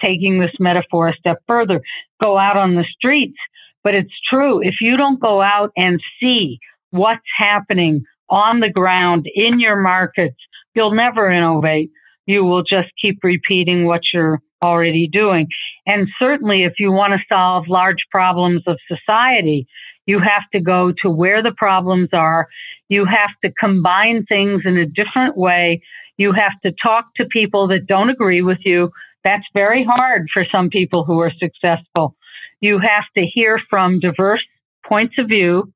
taking 0.04 0.38
this 0.38 0.52
metaphor 0.58 1.08
a 1.08 1.14
step 1.14 1.38
further, 1.46 1.80
go 2.22 2.38
out 2.38 2.56
on 2.56 2.74
the 2.74 2.84
streets. 2.96 3.38
But 3.82 3.94
it's 3.94 4.12
true. 4.28 4.60
If 4.60 4.76
you 4.80 4.96
don't 4.96 5.20
go 5.20 5.40
out 5.40 5.70
and 5.76 6.00
see 6.20 6.58
what's 6.90 7.20
happening 7.36 8.04
on 8.28 8.60
the 8.60 8.70
ground 8.70 9.26
in 9.32 9.60
your 9.60 9.76
markets, 9.76 10.36
you'll 10.74 10.94
never 10.94 11.30
innovate 11.30 11.90
you 12.26 12.44
will 12.44 12.62
just 12.62 12.88
keep 13.00 13.20
repeating 13.22 13.86
what 13.86 14.02
you're 14.12 14.40
already 14.62 15.08
doing. 15.08 15.46
And 15.86 16.08
certainly, 16.18 16.64
if 16.64 16.74
you 16.78 16.90
want 16.92 17.12
to 17.12 17.20
solve 17.32 17.68
large 17.68 18.04
problems 18.10 18.62
of 18.66 18.78
society, 18.88 19.66
you 20.06 20.18
have 20.18 20.42
to 20.52 20.60
go 20.60 20.92
to 21.02 21.10
where 21.10 21.42
the 21.42 21.54
problems 21.56 22.08
are. 22.12 22.48
You 22.88 23.04
have 23.06 23.30
to 23.44 23.52
combine 23.58 24.24
things 24.26 24.62
in 24.64 24.76
a 24.76 24.86
different 24.86 25.36
way. 25.36 25.82
You 26.16 26.32
have 26.32 26.60
to 26.64 26.72
talk 26.82 27.06
to 27.16 27.26
people 27.26 27.68
that 27.68 27.86
don't 27.86 28.10
agree 28.10 28.42
with 28.42 28.58
you. 28.64 28.90
That's 29.26 29.46
very 29.54 29.84
hard 29.84 30.28
for 30.32 30.46
some 30.54 30.70
people 30.70 31.02
who 31.04 31.18
are 31.18 31.32
successful. 31.36 32.14
You 32.60 32.78
have 32.78 33.06
to 33.16 33.26
hear 33.26 33.58
from 33.68 33.98
diverse 33.98 34.44
points 34.88 35.16
of 35.18 35.26
view. 35.26 35.72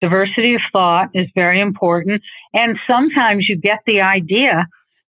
Diversity 0.00 0.54
of 0.54 0.60
thought 0.72 1.08
is 1.12 1.26
very 1.34 1.60
important. 1.60 2.22
And 2.52 2.78
sometimes 2.86 3.46
you 3.48 3.56
get 3.56 3.80
the 3.84 4.00
idea 4.02 4.68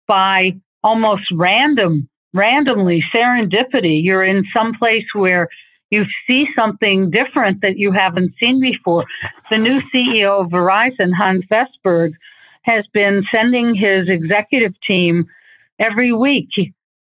by 0.07 0.53
almost 0.85 1.25
random, 1.33 2.09
randomly 2.33 3.03
serendipity. 3.13 4.01
You're 4.01 4.23
in 4.23 4.45
some 4.57 4.75
place 4.79 5.07
where 5.13 5.49
you 5.91 6.05
see 6.29 6.47
something 6.55 7.11
different 7.11 7.63
that 7.63 7.79
you 7.79 7.91
haven't 7.91 8.35
seen 8.41 8.61
before. 8.61 9.07
The 9.51 9.59
new 9.59 9.81
CEO 9.93 10.45
of 10.45 10.53
Verizon, 10.53 11.11
Hans 11.19 11.45
Vestberg, 11.51 12.13
has 12.63 12.85
been 12.95 13.25
sending 13.35 13.75
his 13.75 14.09
executive 14.09 14.73
team 14.89 15.27
every 15.81 16.13
week 16.13 16.51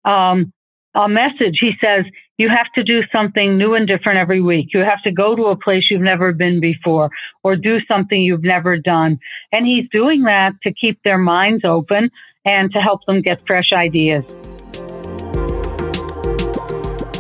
um, 0.06 0.52
a 0.96 1.08
message. 1.08 1.58
He 1.60 1.74
says, 1.84 2.06
You 2.38 2.50
have 2.50 2.72
to 2.76 2.84
do 2.84 3.02
something 3.14 3.58
new 3.58 3.74
and 3.74 3.88
different 3.88 4.20
every 4.20 4.42
week. 4.42 4.70
You 4.74 4.82
have 4.82 5.02
to 5.04 5.12
go 5.12 5.36
to 5.36 5.46
a 5.46 5.56
place 5.56 5.90
you've 5.90 6.02
never 6.02 6.34
been 6.34 6.60
before 6.60 7.10
or 7.44 7.56
do 7.56 7.80
something 7.88 8.22
you've 8.22 8.44
never 8.44 8.78
done. 8.78 9.20
And 9.52 9.66
he's 9.66 9.88
doing 9.92 10.24
that 10.24 10.54
to 10.64 10.74
keep 10.74 11.02
their 11.04 11.18
minds 11.18 11.64
open 11.66 12.12
and 12.46 12.72
to 12.72 12.80
help 12.80 13.06
them 13.06 13.22
get 13.22 13.46
fresh 13.46 13.72
ideas. 13.72 14.26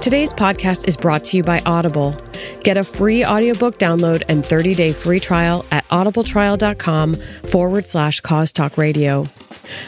Today's 0.01 0.33
podcast 0.33 0.87
is 0.87 0.97
brought 0.97 1.23
to 1.25 1.37
you 1.37 1.43
by 1.43 1.61
Audible. 1.63 2.17
Get 2.63 2.75
a 2.75 2.83
free 2.83 3.23
audiobook 3.23 3.77
download 3.77 4.23
and 4.27 4.43
30-day 4.43 4.93
free 4.93 5.19
trial 5.19 5.63
at 5.69 5.87
audibletrial.com 5.89 7.13
forward 7.13 7.85
slash 7.85 8.19
cause 8.21 8.51
talk 8.51 8.79
radio. 8.79 9.27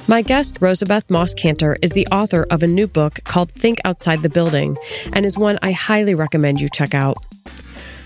My 0.07 0.21
guest, 0.21 0.59
Rosabeth 0.59 1.09
Moss 1.09 1.33
Kanter, 1.33 1.77
is 1.81 1.91
the 1.91 2.07
author 2.07 2.45
of 2.49 2.63
a 2.63 2.67
new 2.67 2.87
book 2.87 3.19
called 3.23 3.51
Think 3.51 3.79
Outside 3.85 4.21
the 4.21 4.29
Building 4.29 4.77
and 5.13 5.25
is 5.25 5.37
one 5.37 5.59
I 5.61 5.71
highly 5.71 6.15
recommend 6.15 6.61
you 6.61 6.69
check 6.69 6.93
out. 6.93 7.17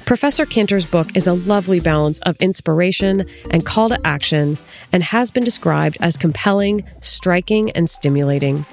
Professor 0.07 0.45
Kanter's 0.45 0.85
book 0.85 1.17
is 1.17 1.27
a 1.27 1.33
lovely 1.33 1.81
balance 1.81 2.19
of 2.19 2.37
inspiration 2.37 3.25
and 3.51 3.65
call 3.65 3.89
to 3.89 3.99
action 4.07 4.57
and 4.93 5.03
has 5.03 5.31
been 5.31 5.43
described 5.43 5.97
as 5.99 6.15
compelling, 6.15 6.81
striking, 7.01 7.71
and 7.71 7.89
stimulating. 7.89 8.65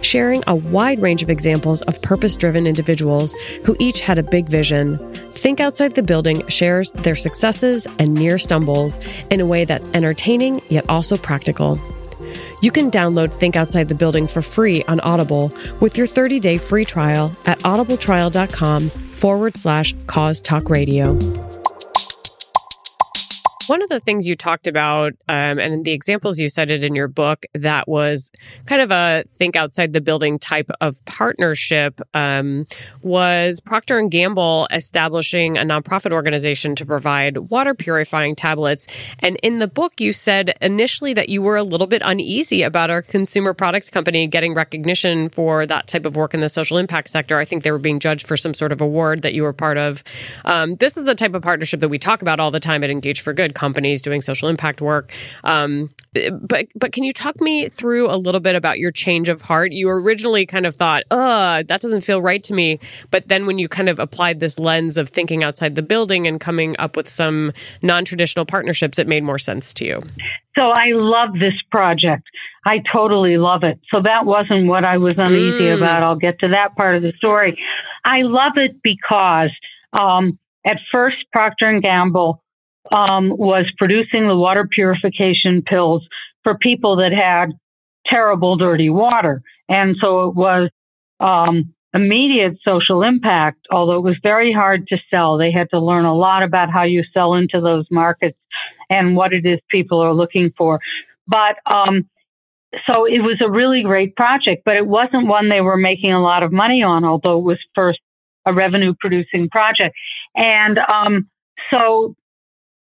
Sharing 0.00 0.42
a 0.48 0.56
wide 0.56 1.00
range 1.00 1.22
of 1.22 1.30
examples 1.30 1.82
of 1.82 2.02
purpose 2.02 2.36
driven 2.36 2.66
individuals 2.66 3.36
who 3.64 3.76
each 3.78 4.00
had 4.00 4.18
a 4.18 4.24
big 4.24 4.48
vision, 4.48 4.98
Think 5.30 5.60
Outside 5.60 5.94
the 5.94 6.02
Building 6.02 6.44
shares 6.48 6.90
their 6.90 7.14
successes 7.14 7.86
and 8.00 8.12
near 8.12 8.36
stumbles 8.36 8.98
in 9.30 9.40
a 9.40 9.46
way 9.46 9.64
that's 9.64 9.88
entertaining 9.90 10.60
yet 10.68 10.84
also 10.88 11.16
practical. 11.16 11.80
You 12.62 12.70
can 12.70 12.92
download 12.92 13.32
Think 13.32 13.56
Outside 13.56 13.88
the 13.88 13.94
Building 13.96 14.28
for 14.28 14.40
free 14.40 14.84
on 14.84 15.00
Audible 15.00 15.52
with 15.80 15.98
your 15.98 16.06
30 16.06 16.38
day 16.38 16.58
free 16.58 16.84
trial 16.84 17.36
at 17.44 17.58
audibletrial.com 17.58 18.88
forward 18.88 19.56
slash 19.56 19.94
cause 20.06 20.40
talk 20.40 20.70
radio. 20.70 21.18
One 23.72 23.80
of 23.80 23.88
the 23.88 24.00
things 24.00 24.28
you 24.28 24.36
talked 24.36 24.66
about, 24.66 25.14
um, 25.30 25.58
and 25.58 25.82
the 25.82 25.92
examples 25.92 26.38
you 26.38 26.50
cited 26.50 26.84
in 26.84 26.94
your 26.94 27.08
book, 27.08 27.46
that 27.54 27.88
was 27.88 28.30
kind 28.66 28.82
of 28.82 28.90
a 28.90 29.24
think 29.26 29.56
outside 29.56 29.94
the 29.94 30.02
building 30.02 30.38
type 30.38 30.70
of 30.82 31.02
partnership, 31.06 31.98
um, 32.12 32.66
was 33.00 33.60
Procter 33.60 33.98
and 33.98 34.10
Gamble 34.10 34.68
establishing 34.70 35.56
a 35.56 35.62
nonprofit 35.62 36.12
organization 36.12 36.74
to 36.74 36.84
provide 36.84 37.38
water 37.38 37.72
purifying 37.72 38.36
tablets. 38.36 38.86
And 39.20 39.38
in 39.42 39.56
the 39.56 39.68
book, 39.68 40.02
you 40.02 40.12
said 40.12 40.54
initially 40.60 41.14
that 41.14 41.30
you 41.30 41.40
were 41.40 41.56
a 41.56 41.62
little 41.62 41.86
bit 41.86 42.02
uneasy 42.04 42.60
about 42.60 42.90
our 42.90 43.00
consumer 43.00 43.54
products 43.54 43.88
company 43.88 44.26
getting 44.26 44.52
recognition 44.52 45.30
for 45.30 45.64
that 45.64 45.86
type 45.86 46.04
of 46.04 46.14
work 46.14 46.34
in 46.34 46.40
the 46.40 46.50
social 46.50 46.76
impact 46.76 47.08
sector. 47.08 47.38
I 47.38 47.46
think 47.46 47.62
they 47.62 47.70
were 47.70 47.78
being 47.78 48.00
judged 48.00 48.26
for 48.26 48.36
some 48.36 48.52
sort 48.52 48.70
of 48.70 48.82
award 48.82 49.22
that 49.22 49.32
you 49.32 49.44
were 49.44 49.54
part 49.54 49.78
of. 49.78 50.04
Um, 50.44 50.76
this 50.76 50.98
is 50.98 51.04
the 51.04 51.14
type 51.14 51.32
of 51.32 51.40
partnership 51.40 51.80
that 51.80 51.88
we 51.88 51.98
talk 51.98 52.20
about 52.20 52.38
all 52.38 52.50
the 52.50 52.60
time 52.60 52.84
at 52.84 52.90
Engage 52.90 53.22
for 53.22 53.32
Good 53.32 53.54
companies 53.62 54.02
doing 54.02 54.20
social 54.20 54.48
impact 54.48 54.80
work. 54.80 55.12
Um, 55.44 55.88
but 56.42 56.66
but 56.74 56.90
can 56.92 57.04
you 57.04 57.12
talk 57.12 57.40
me 57.40 57.68
through 57.68 58.10
a 58.10 58.18
little 58.26 58.40
bit 58.40 58.56
about 58.56 58.80
your 58.80 58.90
change 58.90 59.28
of 59.28 59.42
heart? 59.42 59.70
You 59.70 59.88
originally 59.88 60.44
kind 60.46 60.66
of 60.66 60.74
thought, 60.74 61.04
"Uh, 61.12 61.62
that 61.68 61.80
doesn't 61.80 62.00
feel 62.00 62.20
right 62.20 62.42
to 62.42 62.52
me," 62.52 62.78
but 63.12 63.28
then 63.28 63.46
when 63.46 63.58
you 63.60 63.68
kind 63.68 63.88
of 63.88 64.00
applied 64.00 64.40
this 64.40 64.58
lens 64.58 64.98
of 64.98 65.10
thinking 65.10 65.44
outside 65.44 65.76
the 65.76 65.82
building 65.82 66.26
and 66.26 66.40
coming 66.40 66.74
up 66.80 66.96
with 66.96 67.08
some 67.08 67.52
non-traditional 67.82 68.46
partnerships, 68.46 68.98
it 68.98 69.06
made 69.06 69.22
more 69.22 69.38
sense 69.38 69.72
to 69.74 69.84
you. 69.84 70.00
So 70.58 70.64
I 70.70 70.86
love 70.92 71.30
this 71.38 71.54
project. 71.70 72.24
I 72.66 72.82
totally 72.92 73.38
love 73.38 73.62
it. 73.62 73.78
So 73.90 74.02
that 74.02 74.26
wasn't 74.26 74.66
what 74.66 74.84
I 74.84 74.98
was 74.98 75.14
uneasy 75.16 75.68
mm. 75.70 75.76
about. 75.76 76.02
I'll 76.02 76.22
get 76.28 76.40
to 76.40 76.48
that 76.48 76.76
part 76.76 76.96
of 76.96 77.02
the 77.02 77.12
story. 77.16 77.56
I 78.04 78.22
love 78.22 78.56
it 78.56 78.82
because 78.82 79.50
um, 79.92 80.38
at 80.64 80.78
first 80.92 81.18
Procter 81.32 81.68
and 81.68 81.82
Gamble 81.82 82.42
um, 82.90 83.30
was 83.30 83.66
producing 83.78 84.26
the 84.28 84.36
water 84.36 84.66
purification 84.70 85.62
pills 85.62 86.06
for 86.42 86.56
people 86.58 86.96
that 86.96 87.12
had 87.12 87.52
terrible 88.06 88.56
dirty 88.56 88.90
water. 88.90 89.42
And 89.68 89.96
so 90.00 90.28
it 90.28 90.34
was 90.34 90.70
um, 91.20 91.72
immediate 91.94 92.58
social 92.66 93.02
impact, 93.02 93.66
although 93.70 93.96
it 93.96 94.02
was 94.02 94.16
very 94.22 94.52
hard 94.52 94.88
to 94.88 94.98
sell. 95.10 95.38
They 95.38 95.52
had 95.52 95.70
to 95.70 95.80
learn 95.80 96.04
a 96.04 96.14
lot 96.14 96.42
about 96.42 96.70
how 96.70 96.84
you 96.84 97.04
sell 97.14 97.34
into 97.34 97.60
those 97.60 97.86
markets 97.90 98.38
and 98.90 99.14
what 99.14 99.32
it 99.32 99.46
is 99.46 99.60
people 99.70 100.00
are 100.00 100.14
looking 100.14 100.52
for. 100.56 100.80
But 101.26 101.56
um, 101.66 102.08
so 102.86 103.04
it 103.04 103.20
was 103.20 103.40
a 103.40 103.50
really 103.50 103.82
great 103.82 104.16
project, 104.16 104.62
but 104.64 104.76
it 104.76 104.86
wasn't 104.86 105.26
one 105.26 105.48
they 105.48 105.60
were 105.60 105.76
making 105.76 106.12
a 106.12 106.22
lot 106.22 106.42
of 106.42 106.52
money 106.52 106.82
on, 106.82 107.04
although 107.04 107.38
it 107.38 107.44
was 107.44 107.58
first 107.74 108.00
a 108.46 108.52
revenue 108.52 108.94
producing 108.98 109.48
project. 109.48 109.94
And 110.34 110.78
um, 110.78 111.28
so 111.70 112.16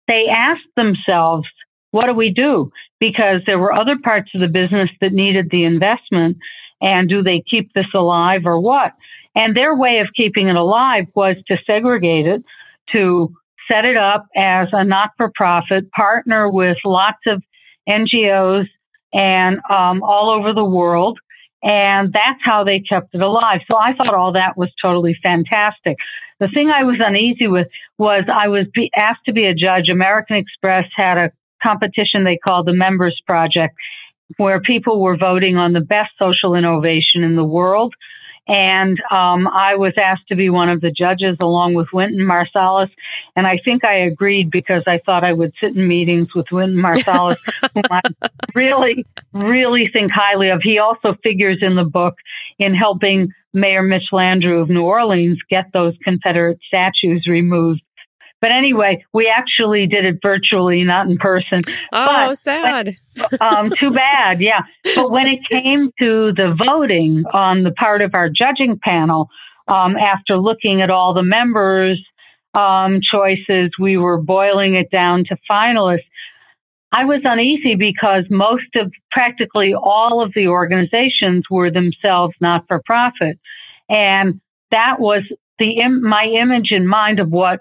they 0.08 0.26
asked 0.34 0.68
themselves, 0.76 1.46
what 1.90 2.06
do 2.06 2.14
we 2.14 2.30
do? 2.30 2.70
Because 2.98 3.40
there 3.46 3.58
were 3.58 3.72
other 3.72 3.96
parts 4.02 4.30
of 4.34 4.40
the 4.40 4.48
business 4.48 4.90
that 5.00 5.12
needed 5.12 5.48
the 5.50 5.64
investment. 5.64 6.38
And 6.80 7.08
do 7.08 7.22
they 7.22 7.42
keep 7.48 7.72
this 7.74 7.86
alive 7.94 8.42
or 8.44 8.60
what? 8.60 8.92
And 9.34 9.56
their 9.56 9.74
way 9.76 9.98
of 9.98 10.08
keeping 10.16 10.48
it 10.48 10.56
alive 10.56 11.04
was 11.14 11.36
to 11.48 11.56
segregate 11.66 12.26
it, 12.26 12.42
to 12.94 13.32
set 13.70 13.84
it 13.84 13.98
up 13.98 14.26
as 14.36 14.68
a 14.72 14.84
not 14.84 15.10
for 15.16 15.30
profit, 15.34 15.90
partner 15.92 16.50
with 16.50 16.76
lots 16.84 17.18
of 17.26 17.42
NGOs 17.88 18.66
and 19.12 19.58
um, 19.70 20.02
all 20.02 20.30
over 20.30 20.52
the 20.52 20.64
world. 20.64 21.18
And 21.62 22.12
that's 22.12 22.40
how 22.44 22.64
they 22.64 22.80
kept 22.80 23.14
it 23.14 23.20
alive. 23.20 23.60
So 23.70 23.76
I 23.76 23.92
thought 23.94 24.14
all 24.14 24.32
that 24.32 24.56
was 24.56 24.70
totally 24.80 25.16
fantastic. 25.22 25.96
The 26.40 26.48
thing 26.48 26.70
I 26.70 26.84
was 26.84 26.96
uneasy 27.00 27.48
with 27.48 27.68
was 27.98 28.24
I 28.32 28.48
was 28.48 28.66
asked 28.96 29.24
to 29.26 29.32
be 29.32 29.46
a 29.46 29.54
judge. 29.54 29.88
American 29.88 30.36
Express 30.36 30.86
had 30.94 31.18
a 31.18 31.32
competition 31.62 32.24
they 32.24 32.36
called 32.36 32.66
the 32.66 32.72
Members 32.72 33.20
Project, 33.26 33.74
where 34.36 34.60
people 34.60 35.00
were 35.00 35.16
voting 35.16 35.56
on 35.56 35.72
the 35.72 35.80
best 35.80 36.10
social 36.18 36.54
innovation 36.54 37.24
in 37.24 37.34
the 37.34 37.44
world. 37.44 37.94
And 38.48 38.98
um, 39.10 39.46
I 39.46 39.74
was 39.76 39.92
asked 39.98 40.28
to 40.28 40.36
be 40.36 40.48
one 40.48 40.70
of 40.70 40.80
the 40.80 40.90
judges 40.90 41.36
along 41.38 41.74
with 41.74 41.88
Wynton 41.92 42.24
Marsalis. 42.26 42.90
And 43.36 43.46
I 43.46 43.58
think 43.62 43.84
I 43.84 43.98
agreed 43.98 44.50
because 44.50 44.82
I 44.86 45.00
thought 45.04 45.22
I 45.22 45.34
would 45.34 45.52
sit 45.60 45.76
in 45.76 45.86
meetings 45.86 46.34
with 46.34 46.46
Wynton 46.50 46.78
Marsalis, 46.78 47.36
whom 47.74 47.82
I 47.90 48.00
really, 48.54 49.04
really 49.34 49.86
think 49.86 50.10
highly 50.10 50.48
of. 50.48 50.62
He 50.62 50.78
also 50.78 51.14
figures 51.22 51.58
in 51.60 51.74
the 51.74 51.84
book 51.84 52.14
in 52.58 52.74
helping 52.74 53.34
Mayor 53.52 53.82
Mitch 53.82 54.10
Landrieu 54.12 54.62
of 54.62 54.68
New 54.68 54.82
Orleans 54.82 55.38
get 55.48 55.66
those 55.72 55.94
Confederate 56.04 56.58
statues 56.68 57.26
removed 57.26 57.82
but 58.40 58.52
anyway, 58.52 59.04
we 59.12 59.32
actually 59.34 59.86
did 59.86 60.04
it 60.04 60.18
virtually, 60.22 60.84
not 60.84 61.08
in 61.08 61.18
person. 61.18 61.60
Oh, 61.92 62.28
but, 62.28 62.38
sad. 62.38 62.96
um, 63.40 63.70
too 63.70 63.90
bad. 63.90 64.40
Yeah. 64.40 64.62
But 64.94 65.10
when 65.10 65.26
it 65.26 65.40
came 65.48 65.90
to 66.00 66.32
the 66.32 66.54
voting 66.56 67.24
on 67.32 67.64
the 67.64 67.72
part 67.72 68.00
of 68.00 68.14
our 68.14 68.28
judging 68.28 68.78
panel, 68.78 69.28
um, 69.66 69.96
after 69.96 70.36
looking 70.36 70.80
at 70.82 70.90
all 70.90 71.14
the 71.14 71.22
members' 71.22 72.02
um, 72.54 73.00
choices, 73.02 73.70
we 73.78 73.96
were 73.96 74.18
boiling 74.18 74.76
it 74.76 74.90
down 74.90 75.24
to 75.24 75.36
finalists. 75.50 76.04
I 76.92 77.04
was 77.04 77.20
uneasy 77.24 77.74
because 77.74 78.24
most 78.30 78.74
of 78.76 78.92
practically 79.10 79.74
all 79.74 80.22
of 80.22 80.32
the 80.34 80.48
organizations 80.48 81.44
were 81.50 81.70
themselves 81.70 82.34
not 82.40 82.64
for 82.66 82.80
profit. 82.84 83.38
And 83.88 84.40
that 84.70 84.98
was 84.98 85.22
the 85.58 85.86
my 85.88 86.24
image 86.24 86.70
in 86.70 86.86
mind 86.86 87.20
of 87.20 87.30
what 87.30 87.60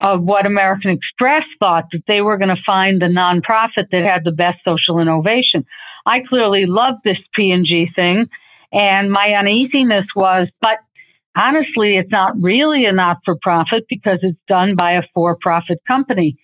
of 0.00 0.22
what 0.22 0.46
American 0.46 0.92
Express 0.92 1.44
thought 1.58 1.86
that 1.92 2.02
they 2.06 2.20
were 2.20 2.38
going 2.38 2.54
to 2.54 2.62
find 2.64 3.00
the 3.00 3.06
nonprofit 3.06 3.90
that 3.90 4.04
had 4.04 4.22
the 4.24 4.32
best 4.32 4.58
social 4.64 5.00
innovation. 5.00 5.66
I 6.06 6.20
clearly 6.20 6.66
loved 6.66 6.98
this 7.04 7.18
P&G 7.34 7.88
thing, 7.96 8.26
and 8.72 9.10
my 9.10 9.34
uneasiness 9.36 10.06
was, 10.14 10.46
but 10.60 10.78
honestly, 11.36 11.96
it's 11.96 12.12
not 12.12 12.40
really 12.40 12.84
a 12.84 12.92
not 12.92 13.18
for 13.24 13.36
profit 13.42 13.86
because 13.88 14.20
it's 14.22 14.38
done 14.46 14.76
by 14.76 14.92
a 14.92 15.02
for 15.14 15.36
profit 15.40 15.80
company. 15.88 16.38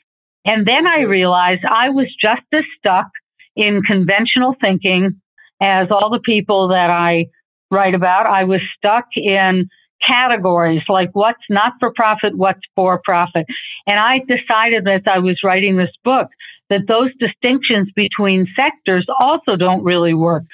And 0.44 0.66
then 0.66 0.86
I 0.86 1.00
mm-hmm. 1.00 1.10
realized 1.10 1.64
I 1.64 1.90
was 1.90 2.06
just 2.20 2.42
as 2.52 2.64
stuck 2.78 3.08
in 3.56 3.82
conventional 3.82 4.54
thinking 4.60 5.20
as 5.60 5.88
all 5.90 6.10
the 6.10 6.20
people 6.20 6.68
that 6.68 6.90
I 6.90 7.26
write 7.70 7.94
about. 7.94 8.26
I 8.26 8.44
was 8.44 8.60
stuck 8.76 9.06
in 9.16 9.68
categories 10.04 10.82
like 10.88 11.10
what's 11.12 11.44
not 11.48 11.74
for 11.80 11.92
profit, 11.92 12.36
what's 12.36 12.60
for 12.74 13.00
profit. 13.04 13.46
And 13.86 13.98
I 13.98 14.20
decided 14.20 14.86
as 14.88 15.02
I 15.06 15.18
was 15.18 15.40
writing 15.42 15.76
this 15.76 15.94
book 16.04 16.28
that 16.70 16.86
those 16.88 17.10
distinctions 17.18 17.90
between 17.94 18.46
sectors 18.58 19.06
also 19.20 19.56
don't 19.56 19.84
really 19.84 20.14
work. 20.14 20.44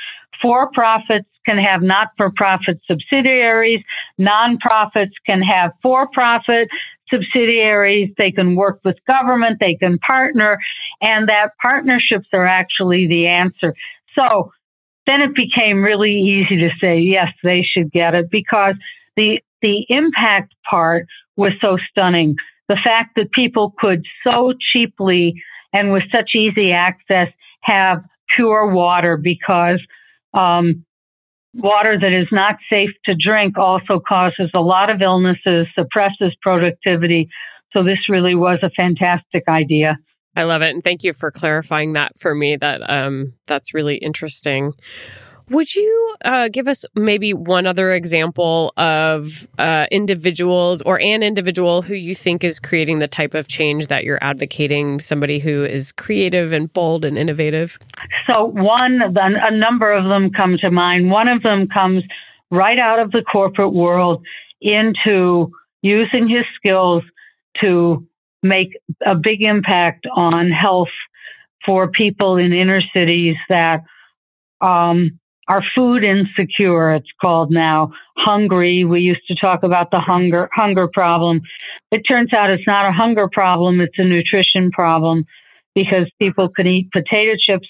For 0.43 0.71
profits 0.73 1.29
can 1.49 1.59
have 1.59 1.83
not 1.83 2.09
for 2.17 2.31
profit 2.35 2.81
subsidiaries, 2.87 3.83
nonprofits 4.19 5.13
can 5.29 5.43
have 5.43 5.73
for 5.83 6.09
profit 6.09 6.69
subsidiaries, 7.13 8.11
they 8.19 8.31
can 8.31 8.55
work 8.55 8.81
with 8.85 8.97
government, 9.07 9.59
they 9.61 9.75
can 9.75 9.99
partner, 9.99 10.59
and 11.01 11.29
that 11.29 11.51
partnerships 11.63 12.29
are 12.33 12.47
actually 12.47 13.07
the 13.07 13.29
answer. 13.29 13.75
So 14.19 14.53
then 15.07 15.23
it 15.23 15.35
became 15.35 15.83
really 15.83 16.13
easy 16.13 16.57
to 16.59 16.71
say, 16.81 16.99
yes, 16.99 17.29
they 17.43 17.63
should 17.63 17.91
get 17.91 18.15
it 18.15 18.31
because 18.31 18.75
the 19.17 19.41
the 19.63 19.85
impact 19.89 20.55
part 20.69 21.07
was 21.37 21.53
so 21.61 21.77
stunning. 21.91 22.37
The 22.69 22.79
fact 22.83 23.17
that 23.17 23.33
people 23.33 23.75
could 23.79 24.05
so 24.25 24.55
cheaply 24.73 25.35
and 25.73 25.93
with 25.93 26.05
such 26.13 26.31
easy 26.35 26.73
access 26.73 27.29
have 27.63 28.03
pure 28.35 28.71
water 28.71 29.17
because 29.17 29.81
um, 30.33 30.85
water 31.55 31.99
that 31.99 32.13
is 32.13 32.29
not 32.31 32.57
safe 32.71 32.91
to 33.05 33.15
drink 33.15 33.59
also 33.59 34.01
causes 34.07 34.51
a 34.55 34.61
lot 34.61 34.91
of 34.91 35.03
illnesses, 35.03 35.67
suppresses 35.75 36.35
productivity. 36.41 37.29
So 37.73 37.83
this 37.83 37.99
really 38.09 38.35
was 38.35 38.59
a 38.63 38.71
fantastic 38.71 39.45
idea. 39.49 39.99
I 40.37 40.45
love 40.45 40.63
it, 40.63 40.71
and 40.71 40.83
thank 40.83 41.03
you 41.03 41.13
for 41.13 41.31
clarifying 41.31 41.93
that 41.95 42.13
for 42.17 42.35
me. 42.35 42.57
That 42.57 42.89
um, 42.89 43.35
that's 43.47 43.75
really 43.75 43.97
interesting. 43.97 44.71
Would 45.51 45.75
you 45.75 46.15
uh, 46.25 46.49
give 46.49 46.69
us 46.69 46.85
maybe 46.95 47.35
one 47.35 47.67
other 47.67 47.91
example 47.91 48.73
of 48.77 49.49
uh, 49.59 49.87
individuals 49.91 50.81
or 50.83 51.01
an 51.01 51.25
individual 51.25 51.83
who 51.83 51.95
you 51.95 52.15
think 52.15 52.45
is 52.45 52.61
creating 52.61 53.01
the 53.01 53.09
type 53.09 53.35
of 53.35 53.49
change 53.49 53.89
that 53.89 54.05
you're 54.05 54.23
advocating? 54.23 55.01
Somebody 55.01 55.41
who 55.41 55.65
is 55.65 55.91
creative 55.91 56.53
and 56.53 56.73
bold 56.73 57.05
and 57.05 57.19
innovative. 57.19 57.81
So, 58.29 58.45
one, 58.45 59.01
a 59.03 59.51
number 59.51 59.93
of 59.93 60.05
them 60.05 60.31
come 60.31 60.57
to 60.59 60.71
mind. 60.71 61.11
One 61.11 61.29
of 61.29 61.43
them 61.43 61.67
comes 61.67 62.05
right 62.53 62.79
out 62.79 63.01
of 63.01 63.11
the 63.11 63.23
corporate 63.23 63.73
world 63.73 64.25
into 64.61 65.51
using 65.83 66.29
his 66.29 66.45
skills 66.55 67.03
to 67.61 68.07
make 68.45 68.79
a 69.05 69.17
big 69.17 69.43
impact 69.43 70.07
on 70.15 70.51
health 70.51 70.89
for 71.67 71.89
people 71.89 72.37
in 72.37 72.53
inner 72.53 72.81
cities 72.95 73.37
that 73.49 73.83
um, 74.61 75.20
are 75.51 75.65
food 75.75 76.05
insecure, 76.05 76.93
it's 76.95 77.11
called 77.21 77.51
now. 77.51 77.91
Hungry. 78.17 78.85
We 78.85 79.01
used 79.01 79.27
to 79.27 79.35
talk 79.35 79.65
about 79.65 79.91
the 79.91 79.99
hunger, 79.99 80.49
hunger 80.55 80.87
problem. 80.87 81.41
It 81.91 82.03
turns 82.03 82.33
out 82.33 82.51
it's 82.51 82.69
not 82.69 82.89
a 82.89 82.93
hunger 82.93 83.29
problem. 83.29 83.81
It's 83.81 83.99
a 83.99 84.05
nutrition 84.05 84.71
problem 84.71 85.25
because 85.75 86.09
people 86.21 86.51
can 86.51 86.69
eat 86.69 86.93
potato 86.93 87.33
chips. 87.37 87.67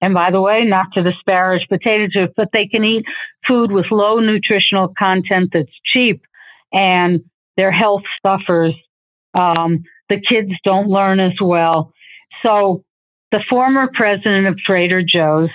And 0.00 0.14
by 0.14 0.30
the 0.30 0.40
way, 0.40 0.64
not 0.64 0.86
to 0.94 1.02
disparage 1.02 1.68
potato 1.68 2.06
chips, 2.10 2.32
but 2.34 2.48
they 2.54 2.66
can 2.66 2.82
eat 2.82 3.04
food 3.46 3.72
with 3.72 3.86
low 3.90 4.20
nutritional 4.20 4.94
content 4.98 5.50
that's 5.52 5.68
cheap 5.84 6.22
and 6.72 7.20
their 7.58 7.72
health 7.72 8.04
suffers. 8.24 8.72
Um, 9.34 9.82
the 10.08 10.18
kids 10.26 10.52
don't 10.64 10.88
learn 10.88 11.20
as 11.20 11.38
well. 11.42 11.92
So 12.42 12.84
the 13.32 13.44
former 13.50 13.90
president 13.92 14.46
of 14.46 14.56
Trader 14.56 15.02
Joe's 15.06 15.50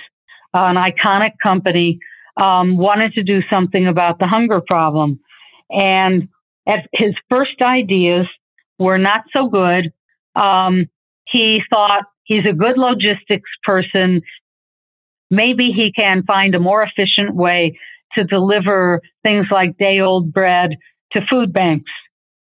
an 0.54 0.76
iconic 0.76 1.32
company, 1.42 1.98
um, 2.36 2.76
wanted 2.76 3.12
to 3.14 3.22
do 3.22 3.40
something 3.50 3.86
about 3.86 4.18
the 4.18 4.26
hunger 4.26 4.60
problem. 4.60 5.20
And 5.70 6.28
at 6.66 6.88
his 6.92 7.14
first 7.30 7.60
ideas 7.60 8.26
were 8.78 8.98
not 8.98 9.22
so 9.34 9.48
good. 9.48 9.92
Um, 10.34 10.86
he 11.26 11.62
thought 11.70 12.04
he's 12.24 12.46
a 12.48 12.52
good 12.52 12.78
logistics 12.78 13.50
person. 13.62 14.22
Maybe 15.30 15.72
he 15.72 15.92
can 15.92 16.22
find 16.24 16.54
a 16.54 16.60
more 16.60 16.82
efficient 16.82 17.34
way 17.34 17.78
to 18.12 18.24
deliver 18.24 19.00
things 19.22 19.46
like 19.50 19.76
day 19.78 20.00
old 20.00 20.32
bread 20.32 20.76
to 21.12 21.22
food 21.30 21.52
banks. 21.52 21.90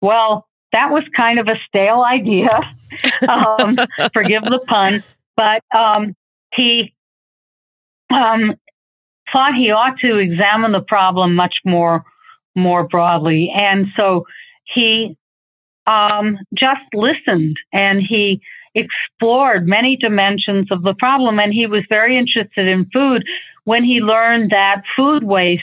Well, 0.01 0.47
that 0.73 0.91
was 0.91 1.03
kind 1.17 1.39
of 1.39 1.49
a 1.49 1.57
stale 1.67 2.03
idea. 2.03 2.51
um, 3.29 3.77
forgive 4.13 4.45
the 4.45 4.61
pun, 4.67 5.03
but 5.37 5.63
um, 5.77 6.15
he 6.55 6.95
um, 8.11 8.55
thought 9.33 9.55
he 9.55 9.71
ought 9.71 9.99
to 10.01 10.19
examine 10.19 10.73
the 10.73 10.83
problem 10.83 11.35
much 11.35 11.57
more 11.65 12.05
more 12.57 12.89
broadly, 12.89 13.53
and 13.57 13.87
so 13.97 14.25
he 14.75 15.17
um, 15.89 16.39
just 16.55 16.83
listened 16.93 17.57
and 17.73 18.01
he 18.07 18.41
explored 18.75 19.67
many 19.67 19.97
dimensions 19.97 20.71
of 20.71 20.83
the 20.83 20.95
problem. 20.95 21.39
And 21.39 21.53
he 21.53 21.67
was 21.67 21.83
very 21.89 22.17
interested 22.17 22.69
in 22.69 22.89
food 22.93 23.25
when 23.65 23.85
he 23.85 24.01
learned 24.01 24.51
that 24.51 24.83
food 24.97 25.25
waste 25.25 25.63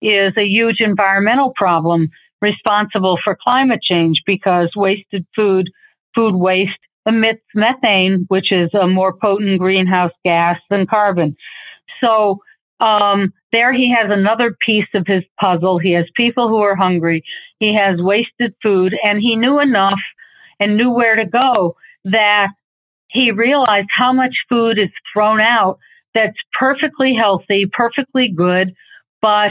is 0.00 0.32
a 0.36 0.44
huge 0.44 0.80
environmental 0.80 1.52
problem 1.56 2.10
responsible 2.40 3.18
for 3.22 3.36
climate 3.42 3.80
change 3.82 4.22
because 4.26 4.70
wasted 4.76 5.26
food, 5.34 5.70
food 6.14 6.34
waste 6.34 6.78
emits 7.06 7.42
methane, 7.54 8.24
which 8.28 8.52
is 8.52 8.70
a 8.74 8.86
more 8.86 9.16
potent 9.16 9.58
greenhouse 9.58 10.12
gas 10.24 10.58
than 10.70 10.86
carbon. 10.86 11.36
So 12.02 12.40
um, 12.80 13.32
there 13.52 13.72
he 13.72 13.94
has 13.96 14.10
another 14.10 14.56
piece 14.64 14.88
of 14.94 15.06
his 15.06 15.22
puzzle. 15.40 15.78
He 15.78 15.92
has 15.92 16.06
people 16.16 16.48
who 16.48 16.58
are 16.58 16.76
hungry. 16.76 17.22
He 17.58 17.74
has 17.76 18.00
wasted 18.00 18.54
food, 18.62 18.94
and 19.04 19.20
he 19.20 19.36
knew 19.36 19.60
enough 19.60 20.00
and 20.58 20.76
knew 20.76 20.90
where 20.90 21.16
to 21.16 21.26
go 21.26 21.76
that 22.04 22.48
he 23.08 23.30
realized 23.30 23.88
how 23.94 24.12
much 24.12 24.34
food 24.48 24.78
is 24.78 24.88
thrown 25.12 25.40
out 25.40 25.78
that's 26.14 26.36
perfectly 26.58 27.14
healthy, 27.18 27.66
perfectly 27.70 28.28
good, 28.28 28.74
but 29.20 29.50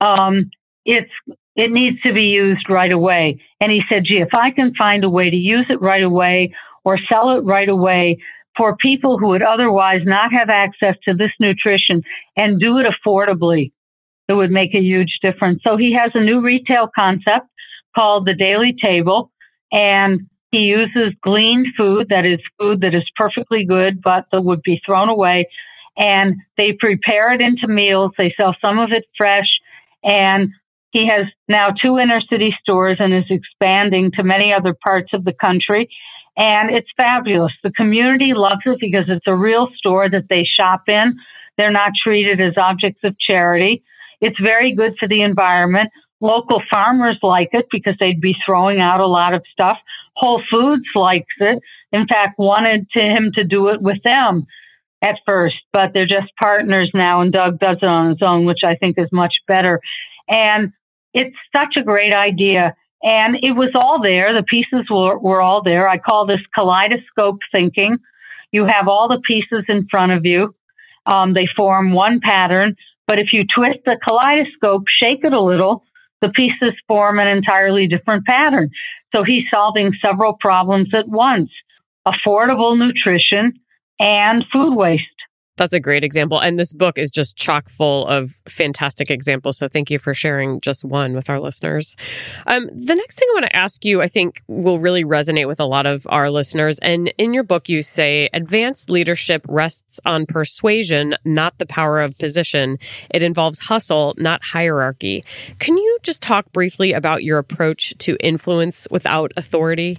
um, 0.00 0.50
it's 0.84 1.10
it 1.54 1.70
needs 1.70 2.00
to 2.02 2.14
be 2.14 2.22
used 2.22 2.68
right 2.70 2.90
away. 2.90 3.40
And 3.60 3.70
he 3.70 3.82
said, 3.90 4.04
gee, 4.04 4.20
if 4.20 4.32
I 4.32 4.50
can 4.52 4.74
find 4.74 5.04
a 5.04 5.10
way 5.10 5.28
to 5.28 5.36
use 5.36 5.66
it 5.68 5.82
right 5.82 6.02
away 6.02 6.54
or 6.84 6.98
sell 7.10 7.36
it 7.36 7.42
right 7.42 7.68
away 7.68 8.18
for 8.56 8.76
people 8.76 9.18
who 9.18 9.28
would 9.28 9.42
otherwise 9.42 10.02
not 10.04 10.32
have 10.32 10.48
access 10.48 10.96
to 11.04 11.14
this 11.14 11.30
nutrition 11.40 12.02
and 12.36 12.60
do 12.60 12.78
it 12.78 12.86
affordably, 12.86 13.72
it 14.28 14.34
would 14.34 14.50
make 14.50 14.74
a 14.74 14.80
huge 14.80 15.18
difference. 15.22 15.62
So 15.66 15.76
he 15.76 15.96
has 15.98 16.10
a 16.14 16.20
new 16.20 16.40
retail 16.40 16.88
concept 16.94 17.46
called 17.94 18.26
the 18.26 18.34
Daily 18.34 18.74
Table 18.82 19.30
and 19.70 20.22
he 20.50 20.58
uses 20.58 21.14
gleaned 21.22 21.68
food 21.76 22.08
that 22.10 22.26
is 22.26 22.40
food 22.58 22.82
that 22.82 22.94
is 22.94 23.04
perfectly 23.16 23.64
good, 23.64 24.02
but 24.02 24.26
that 24.32 24.42
would 24.42 24.62
be 24.62 24.80
thrown 24.84 25.08
away. 25.08 25.48
And 25.96 26.36
they 26.58 26.72
prepare 26.78 27.32
it 27.32 27.40
into 27.40 27.68
meals. 27.68 28.12
They 28.16 28.34
sell 28.38 28.54
some 28.62 28.78
of 28.78 28.92
it 28.92 29.04
fresh 29.16 29.48
and 30.04 30.50
he 30.90 31.08
has 31.08 31.26
now 31.48 31.70
two 31.70 31.98
inner 31.98 32.20
city 32.20 32.54
stores 32.60 32.98
and 33.00 33.14
is 33.14 33.24
expanding 33.30 34.12
to 34.12 34.22
many 34.22 34.52
other 34.52 34.74
parts 34.74 35.12
of 35.14 35.24
the 35.24 35.32
country. 35.32 35.88
And 36.36 36.70
it's 36.70 36.88
fabulous. 36.96 37.52
The 37.62 37.72
community 37.72 38.32
loves 38.34 38.62
it 38.64 38.78
because 38.80 39.04
it's 39.08 39.26
a 39.26 39.36
real 39.36 39.68
store 39.76 40.08
that 40.08 40.28
they 40.30 40.44
shop 40.44 40.84
in. 40.88 41.16
They're 41.58 41.70
not 41.70 41.92
treated 42.02 42.40
as 42.40 42.54
objects 42.56 43.00
of 43.04 43.18
charity. 43.18 43.82
It's 44.20 44.40
very 44.40 44.74
good 44.74 44.94
for 44.98 45.08
the 45.08 45.22
environment. 45.22 45.90
Local 46.20 46.62
farmers 46.70 47.18
like 47.22 47.50
it 47.52 47.66
because 47.70 47.96
they'd 47.98 48.20
be 48.20 48.36
throwing 48.46 48.80
out 48.80 49.00
a 49.00 49.06
lot 49.06 49.34
of 49.34 49.42
stuff. 49.52 49.76
Whole 50.14 50.42
Foods 50.50 50.86
likes 50.94 51.34
it. 51.38 51.58
In 51.90 52.06
fact, 52.06 52.38
wanted 52.38 52.88
to 52.92 53.00
him 53.00 53.32
to 53.34 53.44
do 53.44 53.68
it 53.68 53.82
with 53.82 54.02
them 54.04 54.46
at 55.02 55.16
first, 55.26 55.56
but 55.72 55.90
they're 55.92 56.06
just 56.06 56.34
partners 56.40 56.90
now 56.94 57.20
and 57.20 57.32
Doug 57.32 57.58
does 57.58 57.78
it 57.82 57.86
on 57.86 58.10
his 58.10 58.22
own, 58.22 58.44
which 58.44 58.60
I 58.64 58.76
think 58.76 58.98
is 58.98 59.08
much 59.12 59.34
better. 59.48 59.80
And 60.28 60.72
it's 61.12 61.36
such 61.54 61.76
a 61.76 61.82
great 61.82 62.14
idea. 62.14 62.74
And 63.02 63.36
it 63.42 63.52
was 63.52 63.70
all 63.74 64.00
there. 64.00 64.32
The 64.32 64.44
pieces 64.44 64.86
were, 64.90 65.18
were 65.18 65.40
all 65.40 65.62
there. 65.62 65.88
I 65.88 65.98
call 65.98 66.26
this 66.26 66.40
kaleidoscope 66.54 67.40
thinking. 67.50 67.98
You 68.52 68.66
have 68.66 68.86
all 68.86 69.08
the 69.08 69.20
pieces 69.26 69.64
in 69.68 69.88
front 69.90 70.12
of 70.12 70.24
you. 70.24 70.54
Um, 71.04 71.34
they 71.34 71.48
form 71.56 71.92
one 71.92 72.20
pattern. 72.20 72.76
But 73.08 73.18
if 73.18 73.32
you 73.32 73.44
twist 73.44 73.80
the 73.84 73.98
kaleidoscope, 74.06 74.84
shake 74.88 75.24
it 75.24 75.32
a 75.32 75.40
little, 75.40 75.82
the 76.20 76.28
pieces 76.28 76.72
form 76.86 77.18
an 77.18 77.26
entirely 77.26 77.88
different 77.88 78.24
pattern. 78.24 78.70
So 79.14 79.24
he's 79.24 79.44
solving 79.52 79.92
several 80.04 80.34
problems 80.40 80.94
at 80.94 81.08
once 81.08 81.50
affordable 82.06 82.76
nutrition 82.76 83.52
and 84.00 84.44
food 84.52 84.74
waste. 84.74 85.04
That's 85.56 85.74
a 85.74 85.80
great 85.80 86.02
example. 86.02 86.40
And 86.40 86.58
this 86.58 86.72
book 86.72 86.96
is 86.96 87.10
just 87.10 87.36
chock 87.36 87.68
full 87.68 88.06
of 88.06 88.30
fantastic 88.48 89.10
examples. 89.10 89.58
So 89.58 89.68
thank 89.68 89.90
you 89.90 89.98
for 89.98 90.14
sharing 90.14 90.60
just 90.60 90.82
one 90.82 91.12
with 91.12 91.28
our 91.28 91.38
listeners. 91.38 91.94
Um, 92.46 92.68
the 92.68 92.94
next 92.94 93.18
thing 93.18 93.28
I 93.30 93.34
want 93.34 93.46
to 93.46 93.56
ask 93.56 93.84
you, 93.84 94.00
I 94.00 94.08
think, 94.08 94.42
will 94.48 94.78
really 94.78 95.04
resonate 95.04 95.46
with 95.46 95.60
a 95.60 95.66
lot 95.66 95.84
of 95.84 96.06
our 96.08 96.30
listeners. 96.30 96.78
And 96.78 97.12
in 97.18 97.34
your 97.34 97.42
book, 97.42 97.68
you 97.68 97.82
say 97.82 98.30
advanced 98.32 98.90
leadership 98.90 99.44
rests 99.46 100.00
on 100.06 100.24
persuasion, 100.24 101.16
not 101.26 101.58
the 101.58 101.66
power 101.66 102.00
of 102.00 102.16
position. 102.18 102.78
It 103.10 103.22
involves 103.22 103.58
hustle, 103.58 104.14
not 104.16 104.42
hierarchy. 104.42 105.22
Can 105.58 105.76
you 105.76 105.98
just 106.02 106.22
talk 106.22 106.50
briefly 106.52 106.94
about 106.94 107.24
your 107.24 107.38
approach 107.38 107.94
to 107.98 108.16
influence 108.20 108.88
without 108.90 109.32
authority? 109.36 109.98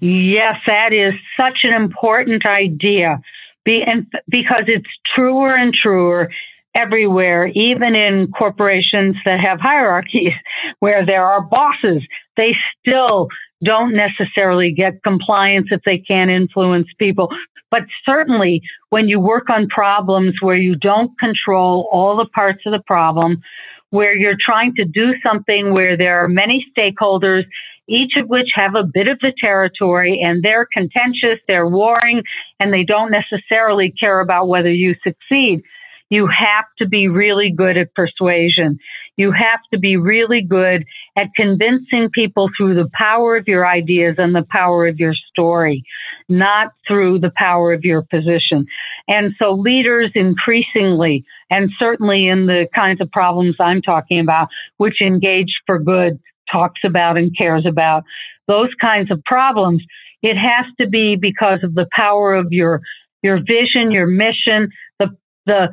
Yes, 0.00 0.54
that 0.66 0.92
is 0.92 1.14
such 1.38 1.60
an 1.62 1.74
important 1.74 2.46
idea. 2.46 3.20
Be, 3.64 3.82
and 3.86 4.06
because 4.28 4.64
it's 4.66 4.88
truer 5.14 5.54
and 5.54 5.74
truer 5.74 6.30
everywhere, 6.74 7.48
even 7.48 7.94
in 7.94 8.30
corporations 8.32 9.16
that 9.24 9.40
have 9.40 9.60
hierarchies 9.60 10.32
where 10.78 11.04
there 11.04 11.24
are 11.24 11.42
bosses, 11.42 12.02
they 12.36 12.54
still 12.78 13.28
don't 13.62 13.94
necessarily 13.94 14.72
get 14.72 15.02
compliance 15.02 15.68
if 15.70 15.80
they 15.84 15.98
can't 15.98 16.30
influence 16.30 16.88
people. 16.98 17.28
But 17.70 17.82
certainly 18.04 18.62
when 18.88 19.08
you 19.08 19.20
work 19.20 19.50
on 19.50 19.68
problems 19.68 20.34
where 20.40 20.56
you 20.56 20.74
don't 20.74 21.16
control 21.18 21.88
all 21.92 22.16
the 22.16 22.26
parts 22.26 22.62
of 22.66 22.72
the 22.72 22.82
problem, 22.86 23.42
where 23.90 24.14
you're 24.14 24.36
trying 24.38 24.74
to 24.76 24.84
do 24.84 25.14
something 25.24 25.72
where 25.72 25.96
there 25.96 26.24
are 26.24 26.28
many 26.28 26.64
stakeholders 26.76 27.44
each 27.90 28.12
of 28.16 28.28
which 28.28 28.50
have 28.54 28.76
a 28.76 28.84
bit 28.84 29.08
of 29.08 29.18
the 29.20 29.32
territory 29.42 30.22
and 30.24 30.42
they're 30.42 30.66
contentious, 30.72 31.40
they're 31.48 31.68
warring, 31.68 32.22
and 32.60 32.72
they 32.72 32.84
don't 32.84 33.10
necessarily 33.10 33.90
care 33.90 34.20
about 34.20 34.48
whether 34.48 34.72
you 34.72 34.94
succeed. 35.02 35.62
You 36.08 36.26
have 36.26 36.64
to 36.78 36.88
be 36.88 37.08
really 37.08 37.52
good 37.52 37.76
at 37.76 37.94
persuasion. 37.94 38.78
You 39.16 39.32
have 39.32 39.60
to 39.72 39.78
be 39.78 39.96
really 39.96 40.40
good 40.40 40.84
at 41.16 41.28
convincing 41.36 42.10
people 42.12 42.48
through 42.56 42.74
the 42.74 42.90
power 42.92 43.36
of 43.36 43.46
your 43.46 43.66
ideas 43.66 44.16
and 44.18 44.34
the 44.34 44.46
power 44.50 44.86
of 44.86 44.98
your 44.98 45.14
story, 45.14 45.84
not 46.28 46.72
through 46.86 47.18
the 47.18 47.32
power 47.36 47.72
of 47.72 47.84
your 47.84 48.02
position. 48.02 48.66
And 49.08 49.34
so 49.40 49.52
leaders 49.52 50.10
increasingly, 50.14 51.24
and 51.50 51.70
certainly 51.78 52.28
in 52.28 52.46
the 52.46 52.66
kinds 52.74 53.00
of 53.00 53.10
problems 53.10 53.56
I'm 53.60 53.82
talking 53.82 54.20
about, 54.20 54.48
which 54.78 55.00
engage 55.00 55.60
for 55.66 55.78
good, 55.78 56.18
talks 56.52 56.80
about 56.84 57.16
and 57.16 57.36
cares 57.36 57.66
about, 57.66 58.04
those 58.48 58.70
kinds 58.80 59.10
of 59.10 59.22
problems, 59.24 59.82
it 60.22 60.36
has 60.36 60.66
to 60.80 60.88
be 60.88 61.16
because 61.16 61.60
of 61.62 61.74
the 61.74 61.86
power 61.92 62.34
of 62.34 62.48
your 62.50 62.80
your 63.22 63.38
vision, 63.38 63.90
your 63.90 64.06
mission, 64.06 64.70
the 64.98 65.08
the 65.46 65.68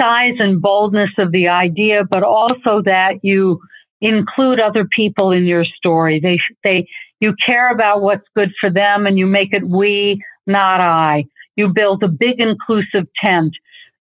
size 0.00 0.34
and 0.38 0.62
boldness 0.62 1.10
of 1.18 1.32
the 1.32 1.48
idea, 1.48 2.04
but 2.08 2.22
also 2.22 2.82
that 2.84 3.14
you 3.22 3.60
include 4.00 4.60
other 4.60 4.84
people 4.84 5.32
in 5.32 5.46
your 5.46 5.64
story. 5.64 6.20
They 6.20 6.38
they 6.64 6.86
you 7.20 7.34
care 7.44 7.72
about 7.72 8.02
what's 8.02 8.26
good 8.36 8.52
for 8.60 8.70
them 8.70 9.06
and 9.06 9.18
you 9.18 9.26
make 9.26 9.52
it 9.52 9.66
we, 9.66 10.22
not 10.46 10.80
I. 10.80 11.24
You 11.56 11.72
build 11.72 12.02
a 12.04 12.08
big 12.08 12.40
inclusive 12.40 13.08
tent. 13.24 13.54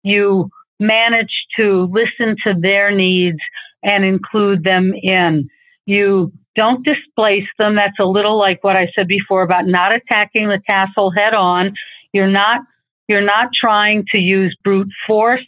You 0.03 0.49
manage 0.79 1.33
to 1.57 1.89
listen 1.91 2.35
to 2.45 2.53
their 2.59 2.91
needs 2.91 3.39
and 3.83 4.03
include 4.03 4.63
them 4.63 4.93
in. 5.01 5.49
You 5.86 6.32
don't 6.56 6.86
displace 6.86 7.48
them. 7.60 7.76
That's 7.76 8.00
a 8.00 8.06
little 8.06 8.38
like 8.38 8.63
what 8.63 8.78
I 8.78 8.88
said 8.95 9.08
before 9.08 9.43
about 9.43 9.67
not 9.67 9.93
attacking 9.93 10.48
the 10.48 10.62
castle 10.67 11.12
head 11.15 11.36
on. 11.36 11.74
You're 12.13 12.30
not, 12.30 12.62
you're 13.08 13.21
not 13.21 13.50
trying 13.54 14.06
to 14.12 14.19
use 14.19 14.56
brute 14.63 14.91
force. 15.06 15.45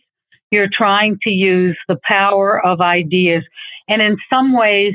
You're 0.52 0.70
trying 0.72 1.18
to 1.24 1.30
use 1.30 1.78
the 1.88 1.98
power 2.10 2.64
of 2.64 2.82
ideas. 2.82 3.44
And 3.90 4.02
in 4.02 4.18
some 4.32 4.54
ways, 4.54 4.94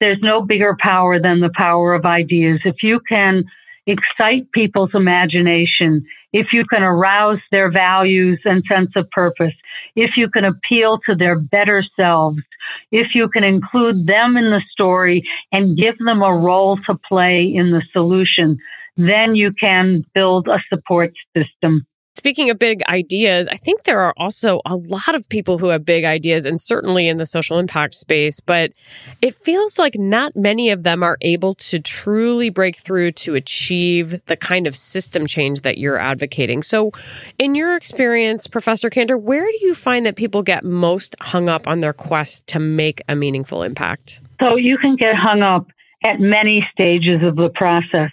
there's 0.00 0.20
no 0.22 0.42
bigger 0.42 0.76
power 0.78 1.20
than 1.20 1.40
the 1.40 1.52
power 1.54 1.94
of 1.94 2.04
ideas. 2.04 2.60
If 2.64 2.76
you 2.82 3.00
can 3.08 3.44
excite 3.86 4.50
people's 4.52 4.90
imagination, 4.94 6.04
if 6.32 6.48
you 6.52 6.64
can 6.64 6.84
arouse 6.84 7.38
their 7.52 7.70
values 7.70 8.40
and 8.44 8.62
sense 8.70 8.90
of 8.96 9.10
purpose, 9.10 9.52
if 9.96 10.12
you 10.16 10.28
can 10.28 10.44
appeal 10.44 10.98
to 11.06 11.14
their 11.14 11.38
better 11.38 11.84
selves, 11.96 12.42
if 12.90 13.14
you 13.14 13.28
can 13.28 13.44
include 13.44 14.06
them 14.06 14.36
in 14.36 14.50
the 14.50 14.62
story 14.70 15.22
and 15.52 15.76
give 15.76 15.96
them 15.98 16.22
a 16.22 16.34
role 16.34 16.78
to 16.86 16.98
play 17.08 17.42
in 17.44 17.70
the 17.70 17.82
solution, 17.92 18.58
then 18.96 19.34
you 19.34 19.52
can 19.52 20.04
build 20.14 20.48
a 20.48 20.62
support 20.68 21.12
system 21.36 21.86
Speaking 22.24 22.48
of 22.48 22.58
big 22.58 22.82
ideas, 22.88 23.48
I 23.48 23.56
think 23.56 23.82
there 23.82 24.00
are 24.00 24.14
also 24.16 24.62
a 24.64 24.76
lot 24.76 25.14
of 25.14 25.28
people 25.28 25.58
who 25.58 25.68
have 25.68 25.84
big 25.84 26.06
ideas 26.06 26.46
and 26.46 26.58
certainly 26.58 27.06
in 27.06 27.18
the 27.18 27.26
social 27.26 27.58
impact 27.58 27.94
space, 27.94 28.40
but 28.40 28.72
it 29.20 29.34
feels 29.34 29.78
like 29.78 29.98
not 29.98 30.34
many 30.34 30.70
of 30.70 30.84
them 30.84 31.02
are 31.02 31.18
able 31.20 31.52
to 31.52 31.78
truly 31.80 32.48
break 32.48 32.78
through 32.78 33.12
to 33.12 33.34
achieve 33.34 34.24
the 34.24 34.38
kind 34.38 34.66
of 34.66 34.74
system 34.74 35.26
change 35.26 35.60
that 35.60 35.76
you're 35.76 35.98
advocating. 35.98 36.62
So, 36.62 36.92
in 37.38 37.54
your 37.54 37.76
experience, 37.76 38.46
Professor 38.46 38.88
Kanter, 38.88 39.20
where 39.20 39.44
do 39.44 39.58
you 39.60 39.74
find 39.74 40.06
that 40.06 40.16
people 40.16 40.42
get 40.42 40.64
most 40.64 41.14
hung 41.20 41.50
up 41.50 41.68
on 41.68 41.80
their 41.80 41.92
quest 41.92 42.46
to 42.46 42.58
make 42.58 43.02
a 43.06 43.14
meaningful 43.14 43.62
impact? 43.62 44.22
So, 44.40 44.56
you 44.56 44.78
can 44.78 44.96
get 44.96 45.14
hung 45.14 45.42
up 45.42 45.66
at 46.02 46.20
many 46.20 46.66
stages 46.72 47.20
of 47.22 47.36
the 47.36 47.50
process. 47.50 48.12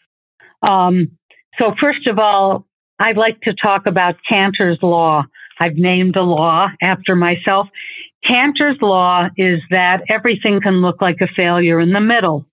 Um, 0.61 1.17
so, 1.61 1.73
first 1.79 2.09
of 2.09 2.19
all, 2.19 2.65
I'd 3.01 3.17
like 3.17 3.41
to 3.41 3.55
talk 3.55 3.87
about 3.87 4.15
Kanter's 4.31 4.77
Law. 4.83 5.23
I've 5.59 5.75
named 5.75 6.15
a 6.17 6.21
law 6.21 6.67
after 6.83 7.15
myself. 7.15 7.67
Kanter's 8.23 8.77
Law 8.79 9.27
is 9.35 9.59
that 9.71 10.03
everything 10.07 10.61
can 10.61 10.81
look 10.81 11.01
like 11.01 11.17
a 11.19 11.27
failure 11.35 11.79
in 11.79 11.93
the 11.93 11.99
middle. 11.99 12.45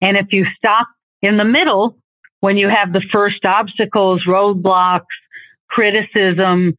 And 0.00 0.16
if 0.16 0.26
you 0.32 0.46
stop 0.56 0.88
in 1.22 1.36
the 1.36 1.44
middle, 1.44 1.96
when 2.40 2.56
you 2.56 2.68
have 2.68 2.92
the 2.92 3.04
first 3.12 3.46
obstacles, 3.46 4.24
roadblocks, 4.26 5.14
criticism, 5.70 6.74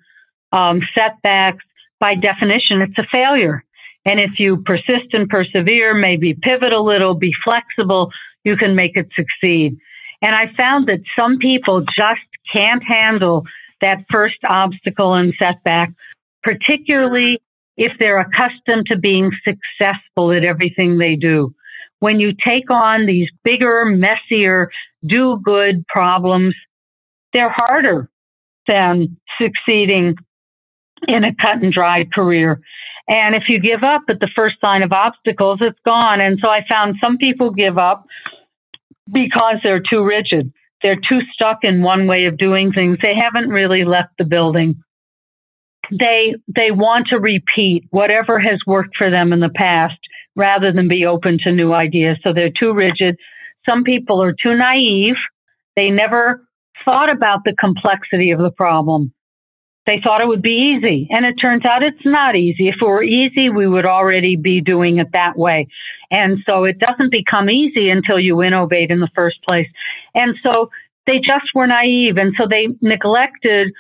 um, 0.52 0.82
setbacks, 0.94 1.64
by 2.02 2.16
definition, 2.16 2.82
it's 2.82 2.98
a 2.98 3.08
failure. 3.14 3.64
And 4.04 4.20
if 4.20 4.32
you 4.40 4.58
persist 4.58 5.14
and 5.14 5.30
persevere, 5.30 5.94
maybe 5.94 6.34
pivot 6.34 6.74
a 6.74 6.82
little, 6.82 7.16
be 7.16 7.32
flexible, 7.46 8.12
you 8.44 8.58
can 8.58 8.76
make 8.76 8.98
it 8.98 9.08
succeed. 9.16 9.78
And 10.24 10.34
I 10.34 10.46
found 10.58 10.88
that 10.88 11.02
some 11.20 11.38
people 11.38 11.82
just 11.82 12.22
can't 12.56 12.82
handle 12.84 13.44
that 13.82 14.06
first 14.10 14.38
obstacle 14.50 15.14
and 15.14 15.34
setback, 15.38 15.92
particularly 16.42 17.42
if 17.76 17.92
they're 18.00 18.20
accustomed 18.20 18.86
to 18.88 18.98
being 18.98 19.32
successful 19.44 20.32
at 20.32 20.46
everything 20.46 20.98
they 20.98 21.16
do. 21.16 21.54
When 22.00 22.20
you 22.20 22.34
take 22.34 22.72
on 22.72 23.06
these 23.06 23.28
bigger, 23.44 23.86
messier, 23.86 24.70
do 25.06 25.40
good 25.44 25.86
problems, 25.88 26.56
they're 27.34 27.54
harder 27.54 28.10
than 28.68 29.18
succeeding 29.42 30.16
in 31.08 31.26
a 31.26 31.36
cut 31.36 31.62
and 31.62 31.74
dry 31.74 32.06
career. 32.06 32.62
And 33.10 33.36
if 33.36 33.44
you 33.50 33.60
give 33.60 33.84
up 33.84 34.04
at 34.08 34.22
the 34.22 34.30
first 34.34 34.56
sign 34.64 34.84
of 34.84 34.94
obstacles, 34.94 35.60
it's 35.62 35.80
gone. 35.86 36.22
And 36.22 36.40
so 36.42 36.50
I 36.50 36.66
found 36.70 36.96
some 37.04 37.18
people 37.18 37.52
give 37.52 37.78
up 37.78 38.06
because 39.12 39.56
they're 39.64 39.82
too 39.82 40.04
rigid. 40.04 40.52
They're 40.82 40.96
too 40.96 41.22
stuck 41.34 41.60
in 41.64 41.82
one 41.82 42.08
way 42.08 42.26
of 42.26 42.38
doing 42.38 42.72
things. 42.72 42.98
They 43.02 43.16
haven't 43.16 43.50
really 43.50 43.86
left 43.86 44.18
the 44.18 44.26
building. 44.26 44.84
They 45.92 46.36
they 46.48 46.72
want 46.72 47.08
to 47.10 47.20
repeat 47.20 47.86
whatever 47.90 48.40
has 48.40 48.60
worked 48.66 48.96
for 48.98 49.10
them 49.10 49.34
in 49.34 49.40
the 49.40 49.52
past 49.54 50.00
rather 50.36 50.72
than 50.72 50.88
be 50.88 51.06
open 51.06 51.38
to 51.44 51.52
new 51.52 51.74
ideas. 51.74 52.18
So 52.24 52.34
they're 52.34 52.50
too 52.50 52.74
rigid. 52.74 53.18
Some 53.70 53.84
people 53.84 54.22
are 54.22 54.34
too 54.34 54.56
naive. 54.56 55.16
They 55.76 55.90
never 55.90 56.46
thought 56.84 57.10
about 57.10 57.44
the 57.46 57.56
complexity 57.58 58.32
of 58.32 58.40
the 58.40 58.52
problem. 58.52 59.14
They 59.86 60.00
thought 60.04 60.22
it 60.22 60.28
would 60.28 60.42
be 60.42 60.78
easy. 60.78 61.08
And 61.12 61.26
it 61.26 61.34
turns 61.34 61.66
out 61.66 61.84
it's 61.84 62.06
not 62.06 62.36
easy. 62.36 62.70
If 62.70 62.76
it 62.82 62.86
were 62.86 63.04
easy, 63.04 63.50
we 63.50 63.68
would 63.68 63.86
already 63.86 64.36
be 64.36 64.62
doing 64.62 65.00
it 65.00 65.08
that 65.14 65.38
way. 65.38 65.68
And 66.10 66.38
so 66.48 66.64
it 66.64 66.80
doesn't 66.80 67.12
become 67.12 67.50
easy 67.50 67.90
until 67.90 68.20
you 68.20 68.42
innovate 68.42 68.92
in 68.92 69.00
the 69.00 69.10
first 69.16 69.44
place. 69.44 69.68
And 70.14 70.36
so 70.44 70.70
they 71.06 71.20
just 71.20 71.46
were 71.54 71.68
naive. 71.68 72.18
And 72.18 72.34
so 72.40 72.48
they 72.50 72.70
neglected 72.82 73.74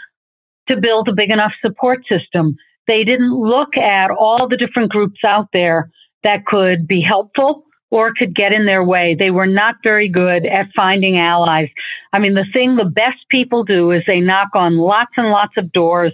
to 0.68 0.78
build 0.78 1.08
a 1.08 1.14
big 1.14 1.32
enough 1.32 1.54
support 1.62 2.00
system. 2.10 2.58
They 2.88 3.04
didn't 3.04 3.34
look 3.34 3.78
at 3.78 4.12
all 4.12 4.48
the 4.50 4.58
different 4.58 4.92
groups 4.92 5.20
out 5.26 5.50
there 5.54 5.90
that 6.24 6.46
could 6.46 6.88
be 6.88 7.02
helpful 7.02 7.66
or 7.94 8.12
could 8.12 8.36
get 8.36 8.52
in 8.52 8.66
their 8.66 8.84
way. 8.84 9.16
They 9.18 9.30
were 9.30 9.46
not 9.46 9.76
very 9.84 10.10
good 10.10 10.48
at 10.48 10.74
finding 10.76 11.20
allies. 11.20 11.70
I 12.12 12.18
mean, 12.18 12.34
the 12.34 12.48
thing 12.52 12.76
the 12.76 12.86
best 12.86 13.20
people 13.30 13.64
do 13.64 13.92
is 13.92 14.02
they 14.08 14.20
knock 14.20 14.50
on 14.56 14.80
lots 14.80 15.12
and 15.16 15.30
lots 15.30 15.54
of 15.58 15.72
doors. 15.72 16.12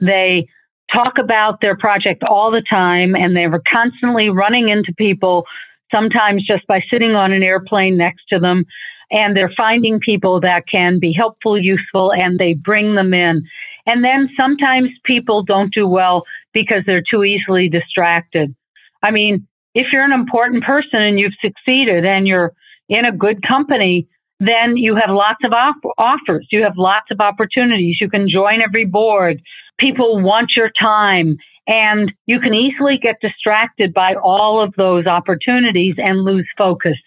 They 0.00 0.48
talk 0.92 1.16
about 1.18 1.62
their 1.62 1.78
project 1.78 2.24
all 2.28 2.50
the 2.50 2.62
time 2.68 3.16
and 3.16 3.34
they 3.34 3.46
were 3.46 3.62
constantly 3.72 4.28
running 4.28 4.68
into 4.68 4.92
people, 4.98 5.46
sometimes 5.90 6.46
just 6.46 6.66
by 6.66 6.82
sitting 6.90 7.12
on 7.12 7.32
an 7.32 7.42
airplane 7.42 7.96
next 7.96 8.24
to 8.28 8.38
them. 8.38 8.66
And 9.10 9.34
they're 9.34 9.52
finding 9.56 10.00
people 10.00 10.40
that 10.40 10.64
can 10.70 10.98
be 10.98 11.14
helpful, 11.14 11.58
useful, 11.58 12.12
and 12.12 12.38
they 12.38 12.52
bring 12.52 12.96
them 12.96 13.14
in. 13.14 13.44
And 13.86 14.04
then 14.04 14.28
sometimes 14.38 14.90
people 15.04 15.42
don't 15.42 15.72
do 15.72 15.88
well 15.88 16.24
because 16.52 16.82
they're 16.86 17.02
too 17.10 17.24
easily 17.24 17.70
distracted. 17.70 18.54
I 19.02 19.10
mean, 19.10 19.46
if 19.74 19.88
you're 19.92 20.04
an 20.04 20.12
important 20.12 20.64
person 20.64 21.02
and 21.02 21.18
you've 21.18 21.34
succeeded 21.40 22.04
and 22.04 22.26
you're 22.26 22.52
in 22.88 23.04
a 23.04 23.12
good 23.12 23.46
company, 23.46 24.08
then 24.40 24.76
you 24.76 24.96
have 24.96 25.10
lots 25.10 25.40
of 25.44 25.52
op- 25.52 25.94
offers. 25.98 26.46
You 26.50 26.62
have 26.62 26.74
lots 26.76 27.10
of 27.10 27.20
opportunities. 27.20 27.96
You 28.00 28.08
can 28.08 28.28
join 28.28 28.62
every 28.62 28.84
board. 28.84 29.40
People 29.78 30.20
want 30.20 30.52
your 30.56 30.70
time 30.80 31.36
and 31.66 32.12
you 32.26 32.40
can 32.40 32.54
easily 32.54 32.98
get 32.98 33.16
distracted 33.20 33.94
by 33.94 34.14
all 34.14 34.62
of 34.62 34.74
those 34.76 35.06
opportunities 35.06 35.94
and 35.98 36.24
lose 36.24 36.46
focus. 36.58 36.98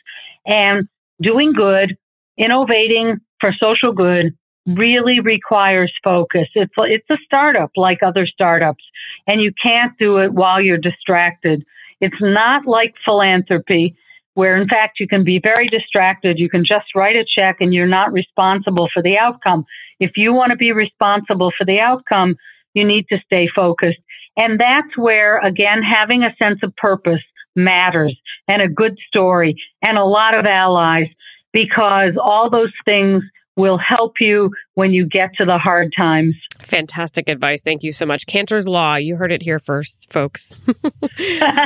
And 0.45 0.87
doing 1.21 1.53
good, 1.53 1.95
innovating 2.37 3.17
for 3.39 3.53
social 3.61 3.91
good 3.91 4.35
really 4.65 5.19
requires 5.19 5.93
focus. 6.03 6.47
It's, 6.55 6.73
it's 6.77 7.09
a 7.09 7.17
startup 7.23 7.71
like 7.75 7.99
other 8.03 8.25
startups 8.25 8.83
and 9.27 9.41
you 9.41 9.51
can't 9.63 9.97
do 9.97 10.17
it 10.17 10.33
while 10.33 10.59
you're 10.59 10.77
distracted. 10.77 11.63
It's 11.99 12.21
not 12.21 12.65
like 12.65 12.93
philanthropy, 13.05 13.95
where 14.33 14.55
in 14.55 14.67
fact 14.67 14.99
you 14.99 15.07
can 15.07 15.23
be 15.23 15.39
very 15.43 15.67
distracted. 15.67 16.39
You 16.39 16.49
can 16.49 16.63
just 16.65 16.85
write 16.95 17.15
a 17.15 17.25
check 17.25 17.57
and 17.59 17.73
you're 17.73 17.87
not 17.87 18.13
responsible 18.13 18.87
for 18.93 19.01
the 19.01 19.17
outcome. 19.17 19.65
If 19.99 20.11
you 20.15 20.33
want 20.33 20.51
to 20.51 20.57
be 20.57 20.71
responsible 20.71 21.51
for 21.57 21.65
the 21.65 21.79
outcome, 21.79 22.35
you 22.73 22.85
need 22.85 23.07
to 23.09 23.17
stay 23.25 23.47
focused. 23.53 23.97
And 24.37 24.59
that's 24.59 24.95
where, 24.95 25.39
again, 25.39 25.81
having 25.81 26.23
a 26.23 26.35
sense 26.41 26.59
of 26.61 26.75
purpose 26.75 27.23
matters 27.55 28.15
and 28.47 28.61
a 28.61 28.67
good 28.67 28.97
story 29.07 29.55
and 29.85 29.97
a 29.97 30.05
lot 30.05 30.37
of 30.37 30.45
allies 30.45 31.07
because 31.51 32.11
all 32.21 32.51
those 32.51 32.71
things 32.85 33.23
will 33.57 33.77
help 33.77 34.13
you 34.21 34.51
when 34.75 34.93
you 34.93 35.05
get 35.05 35.33
to 35.35 35.45
the 35.45 35.57
hard 35.57 35.91
times. 35.97 36.35
Fantastic 36.61 37.27
advice. 37.27 37.61
Thank 37.61 37.83
you 37.83 37.91
so 37.91 38.05
much. 38.05 38.25
Kanter's 38.25 38.67
Law. 38.67 38.95
You 38.95 39.15
heard 39.15 39.31
it 39.31 39.41
here 39.41 39.59
first, 39.59 40.11
folks. 40.11 40.53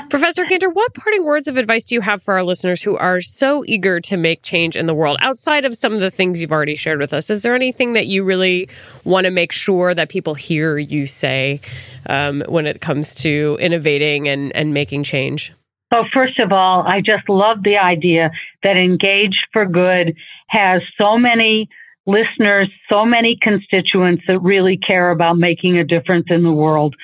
Professor 0.09 0.45
Kanter, 0.45 0.73
what 0.73 0.93
parting 0.93 1.25
words 1.25 1.47
of 1.47 1.57
advice 1.57 1.85
do 1.85 1.95
you 1.95 2.01
have 2.01 2.23
for 2.23 2.33
our 2.33 2.43
listeners 2.43 2.81
who 2.81 2.97
are 2.97 3.21
so 3.21 3.63
eager 3.65 3.99
to 4.01 4.17
make 4.17 4.41
change 4.41 4.75
in 4.75 4.85
the 4.85 4.93
world 4.93 5.17
outside 5.21 5.65
of 5.65 5.75
some 5.75 5.93
of 5.93 5.99
the 5.99 6.11
things 6.11 6.41
you've 6.41 6.51
already 6.51 6.75
shared 6.75 6.99
with 6.99 7.13
us? 7.13 7.29
Is 7.29 7.43
there 7.43 7.55
anything 7.55 7.93
that 7.93 8.07
you 8.07 8.23
really 8.23 8.69
want 9.03 9.25
to 9.25 9.31
make 9.31 9.51
sure 9.51 9.93
that 9.93 10.09
people 10.09 10.33
hear 10.33 10.77
you 10.77 11.05
say 11.05 11.59
um, 12.07 12.43
when 12.47 12.67
it 12.67 12.81
comes 12.81 13.13
to 13.15 13.57
innovating 13.59 14.27
and, 14.27 14.55
and 14.55 14.73
making 14.73 15.03
change? 15.03 15.53
So, 15.93 16.05
first 16.13 16.39
of 16.39 16.53
all, 16.53 16.85
I 16.87 17.01
just 17.01 17.27
love 17.27 17.63
the 17.63 17.77
idea 17.77 18.31
that 18.63 18.77
Engaged 18.77 19.47
for 19.51 19.65
Good 19.65 20.15
has 20.47 20.81
so 20.99 21.17
many 21.17 21.69
listeners, 22.05 22.69
so 22.91 23.05
many 23.05 23.37
constituents 23.41 24.23
that 24.27 24.39
really 24.39 24.77
care 24.77 25.11
about 25.11 25.37
making 25.37 25.77
a 25.77 25.83
difference 25.83 26.25
in 26.29 26.43
the 26.43 26.51
world. 26.51 26.95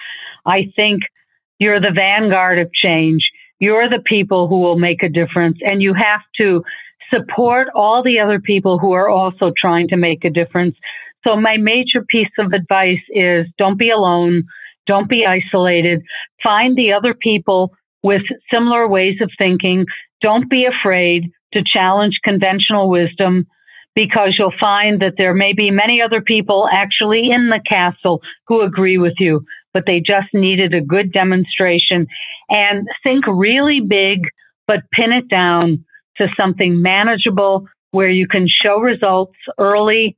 I 0.46 0.72
think 0.76 1.02
you're 1.60 1.80
the 1.80 1.94
vanguard 1.96 2.60
of 2.60 2.74
change. 2.74 3.30
You're 3.60 3.90
the 3.90 4.02
people 4.04 4.48
who 4.48 4.60
will 4.60 4.78
make 4.78 5.04
a 5.04 5.10
difference, 5.10 5.58
and 5.62 5.82
you 5.82 5.94
have 5.94 6.22
to 6.40 6.64
support 7.14 7.70
all 7.74 8.04
the 8.04 8.20
other 8.20 8.40
people 8.40 8.78
who 8.78 8.94
are 8.94 9.10
also 9.10 9.52
trying 9.58 9.88
to 9.90 9.98
make 9.98 10.26
a 10.26 10.30
difference. 10.30 10.76
So, 11.26 11.36
my 11.36 11.58
major 11.58 12.04
piece 12.08 12.32
of 12.38 12.54
advice 12.54 13.02
is 13.10 13.48
don't 13.58 13.80
be 13.80 13.90
alone, 13.90 14.44
don't 14.86 15.10
be 15.10 15.26
isolated, 15.26 16.04
find 16.44 16.78
the 16.78 16.94
other 16.94 17.14
people 17.14 17.74
with 18.04 18.22
similar 18.54 18.88
ways 18.88 19.18
of 19.22 19.32
thinking. 19.38 19.86
Don't 20.22 20.50
be 20.50 20.66
afraid 20.66 21.32
to 21.54 21.64
challenge 21.66 22.20
conventional 22.24 22.90
wisdom 22.90 23.48
because 23.98 24.36
you'll 24.38 24.54
find 24.60 25.02
that 25.02 25.16
there 25.18 25.34
may 25.34 25.54
be 25.54 25.72
many 25.72 26.04
other 26.04 26.22
people 26.22 26.70
actually 26.72 27.32
in 27.32 27.50
the 27.50 27.60
castle 27.68 28.22
who 28.46 28.62
agree 28.62 29.00
with 29.00 29.16
you, 29.18 29.44
but 29.74 29.86
they 29.88 30.00
just 30.00 30.28
needed 30.36 30.76
a 30.76 30.82
good 30.82 31.12
demonstration. 31.12 32.06
And 32.48 32.88
think 33.04 33.26
really 33.26 33.82
big, 33.82 34.20
but 34.68 34.82
pin 34.94 35.12
it 35.12 35.28
down 35.30 35.84
to 36.18 36.28
something 36.40 36.80
manageable 36.80 37.66
where 37.90 38.12
you 38.12 38.28
can 38.28 38.48
show 38.48 38.80
results 38.80 39.34
early 39.58 40.16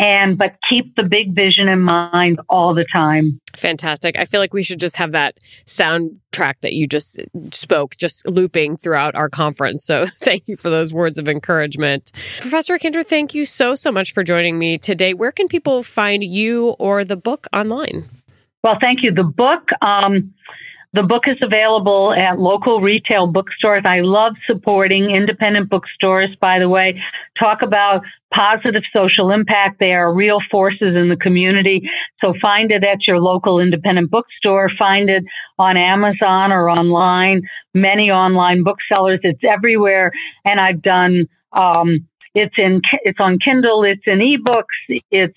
and 0.00 0.38
but 0.38 0.56
keep 0.68 0.96
the 0.96 1.02
big 1.02 1.34
vision 1.34 1.70
in 1.70 1.80
mind 1.80 2.40
all 2.48 2.74
the 2.74 2.86
time. 2.92 3.38
Fantastic. 3.54 4.18
I 4.18 4.24
feel 4.24 4.40
like 4.40 4.54
we 4.54 4.62
should 4.62 4.80
just 4.80 4.96
have 4.96 5.12
that 5.12 5.38
soundtrack 5.66 6.60
that 6.62 6.72
you 6.72 6.86
just 6.86 7.20
spoke 7.52 7.96
just 7.96 8.26
looping 8.26 8.78
throughout 8.78 9.14
our 9.14 9.28
conference. 9.28 9.84
So 9.84 10.06
thank 10.14 10.48
you 10.48 10.56
for 10.56 10.70
those 10.70 10.92
words 10.94 11.18
of 11.18 11.28
encouragement. 11.28 12.12
Professor 12.40 12.78
Kanter, 12.78 13.04
thank 13.04 13.34
you 13.34 13.44
so 13.44 13.74
so 13.74 13.92
much 13.92 14.12
for 14.12 14.24
joining 14.24 14.58
me 14.58 14.78
today. 14.78 15.12
Where 15.12 15.32
can 15.32 15.46
people 15.46 15.82
find 15.82 16.24
you 16.24 16.70
or 16.78 17.04
the 17.04 17.16
book 17.16 17.46
online? 17.52 18.08
Well, 18.64 18.78
thank 18.80 19.02
you. 19.02 19.12
The 19.12 19.24
book 19.24 19.68
um, 19.82 20.32
the 20.92 21.04
book 21.04 21.28
is 21.28 21.36
available 21.40 22.12
at 22.12 22.40
local 22.40 22.80
retail 22.80 23.28
bookstores. 23.28 23.82
I 23.84 24.00
love 24.00 24.32
supporting 24.46 25.10
independent 25.10 25.70
bookstores, 25.70 26.30
by 26.40 26.58
the 26.58 26.68
way. 26.68 27.00
Talk 27.38 27.62
about 27.62 28.02
positive 28.34 28.82
social 28.94 29.30
impact. 29.30 29.78
They 29.78 29.92
are 29.92 30.12
real 30.12 30.38
forces 30.50 30.96
in 30.96 31.08
the 31.08 31.16
community. 31.16 31.88
So 32.22 32.34
find 32.42 32.72
it 32.72 32.84
at 32.84 33.06
your 33.06 33.20
local 33.20 33.60
independent 33.60 34.10
bookstore. 34.10 34.68
Find 34.78 35.08
it 35.08 35.22
on 35.58 35.76
Amazon 35.76 36.52
or 36.52 36.68
online. 36.68 37.42
Many 37.72 38.10
online 38.10 38.64
booksellers. 38.64 39.20
It's 39.22 39.42
everywhere. 39.44 40.10
And 40.44 40.58
I've 40.58 40.82
done, 40.82 41.28
um, 41.52 42.08
it's 42.34 42.54
in, 42.58 42.82
it's 43.04 43.20
on 43.20 43.38
Kindle. 43.38 43.84
It's 43.84 44.02
in 44.06 44.18
ebooks. 44.18 45.00
It's, 45.12 45.36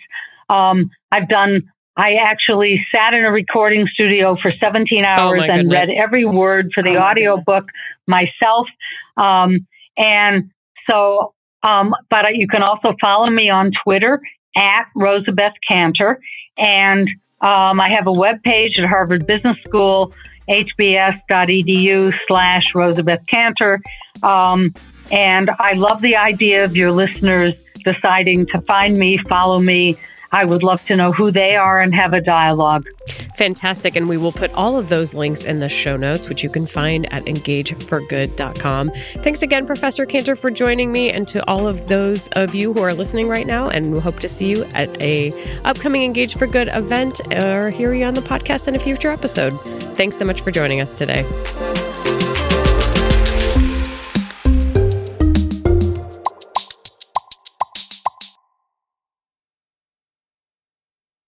um, 0.49 0.89
I've 1.11 1.29
done 1.29 1.71
I 1.95 2.15
actually 2.15 2.85
sat 2.93 3.13
in 3.13 3.23
a 3.23 3.31
recording 3.31 3.87
studio 3.93 4.35
for 4.41 4.49
17 4.49 5.03
hours 5.05 5.41
oh 5.43 5.51
and 5.51 5.71
read 5.71 5.89
every 5.89 6.25
word 6.25 6.71
for 6.73 6.81
the 6.83 6.95
oh 6.95 7.01
audio 7.01 7.37
book 7.37 7.65
myself. 8.07 8.67
Um, 9.15 9.67
and 9.95 10.49
so, 10.89 11.33
um, 11.61 11.93
but 12.09 12.35
you 12.35 12.47
can 12.47 12.63
also 12.63 12.95
follow 12.99 13.29
me 13.29 13.49
on 13.49 13.71
Twitter 13.83 14.21
at 14.55 14.85
Rosabeth 14.95 15.53
Kanter. 15.69 16.17
And 16.57 17.07
um, 17.41 17.79
I 17.79 17.89
have 17.95 18.07
a 18.07 18.11
web 18.11 18.41
page 18.43 18.79
at 18.79 18.85
Harvard 18.85 19.27
Business 19.27 19.57
School, 19.65 20.13
hbs.edu 20.49 22.13
slash 22.27 22.73
Rosabeth 22.73 23.23
Kanter. 23.31 23.81
Um, 24.23 24.73
and 25.11 25.51
I 25.59 25.73
love 25.73 26.01
the 26.01 26.15
idea 26.15 26.63
of 26.63 26.75
your 26.75 26.91
listeners 26.91 27.53
deciding 27.83 28.47
to 28.47 28.61
find 28.61 28.97
me, 28.97 29.19
follow 29.29 29.59
me, 29.59 29.97
I 30.33 30.45
would 30.45 30.63
love 30.63 30.85
to 30.87 30.95
know 30.95 31.11
who 31.11 31.31
they 31.31 31.55
are 31.55 31.79
and 31.79 31.93
have 31.93 32.13
a 32.13 32.19
dialogue. 32.19 32.87
Fantastic. 33.35 33.95
And 33.95 34.09
we 34.09 34.17
will 34.17 34.31
put 34.31 34.51
all 34.53 34.77
of 34.77 34.89
those 34.89 35.13
links 35.13 35.45
in 35.45 35.59
the 35.59 35.69
show 35.69 35.95
notes, 35.95 36.29
which 36.29 36.43
you 36.43 36.49
can 36.49 36.65
find 36.65 37.11
at 37.13 37.25
engageforgood.com. 37.25 38.91
Thanks 39.17 39.41
again, 39.41 39.65
Professor 39.65 40.05
Kanter, 40.05 40.37
for 40.37 40.51
joining 40.51 40.91
me 40.91 41.11
and 41.11 41.27
to 41.29 41.47
all 41.47 41.67
of 41.67 41.87
those 41.87 42.27
of 42.29 42.55
you 42.55 42.73
who 42.73 42.81
are 42.81 42.93
listening 42.93 43.27
right 43.27 43.47
now. 43.47 43.69
And 43.69 43.93
we 43.93 43.99
hope 43.99 44.19
to 44.19 44.29
see 44.29 44.49
you 44.49 44.63
at 44.73 44.89
a 45.01 45.33
upcoming 45.63 46.03
Engage 46.03 46.37
for 46.37 46.47
Good 46.47 46.69
event 46.69 47.21
or 47.31 47.69
hear 47.69 47.93
you 47.93 48.05
on 48.05 48.13
the 48.13 48.21
podcast 48.21 48.67
in 48.67 48.75
a 48.75 48.79
future 48.79 49.11
episode. 49.11 49.53
Thanks 49.95 50.17
so 50.17 50.25
much 50.25 50.41
for 50.41 50.51
joining 50.51 50.81
us 50.81 50.95
today. 50.95 51.23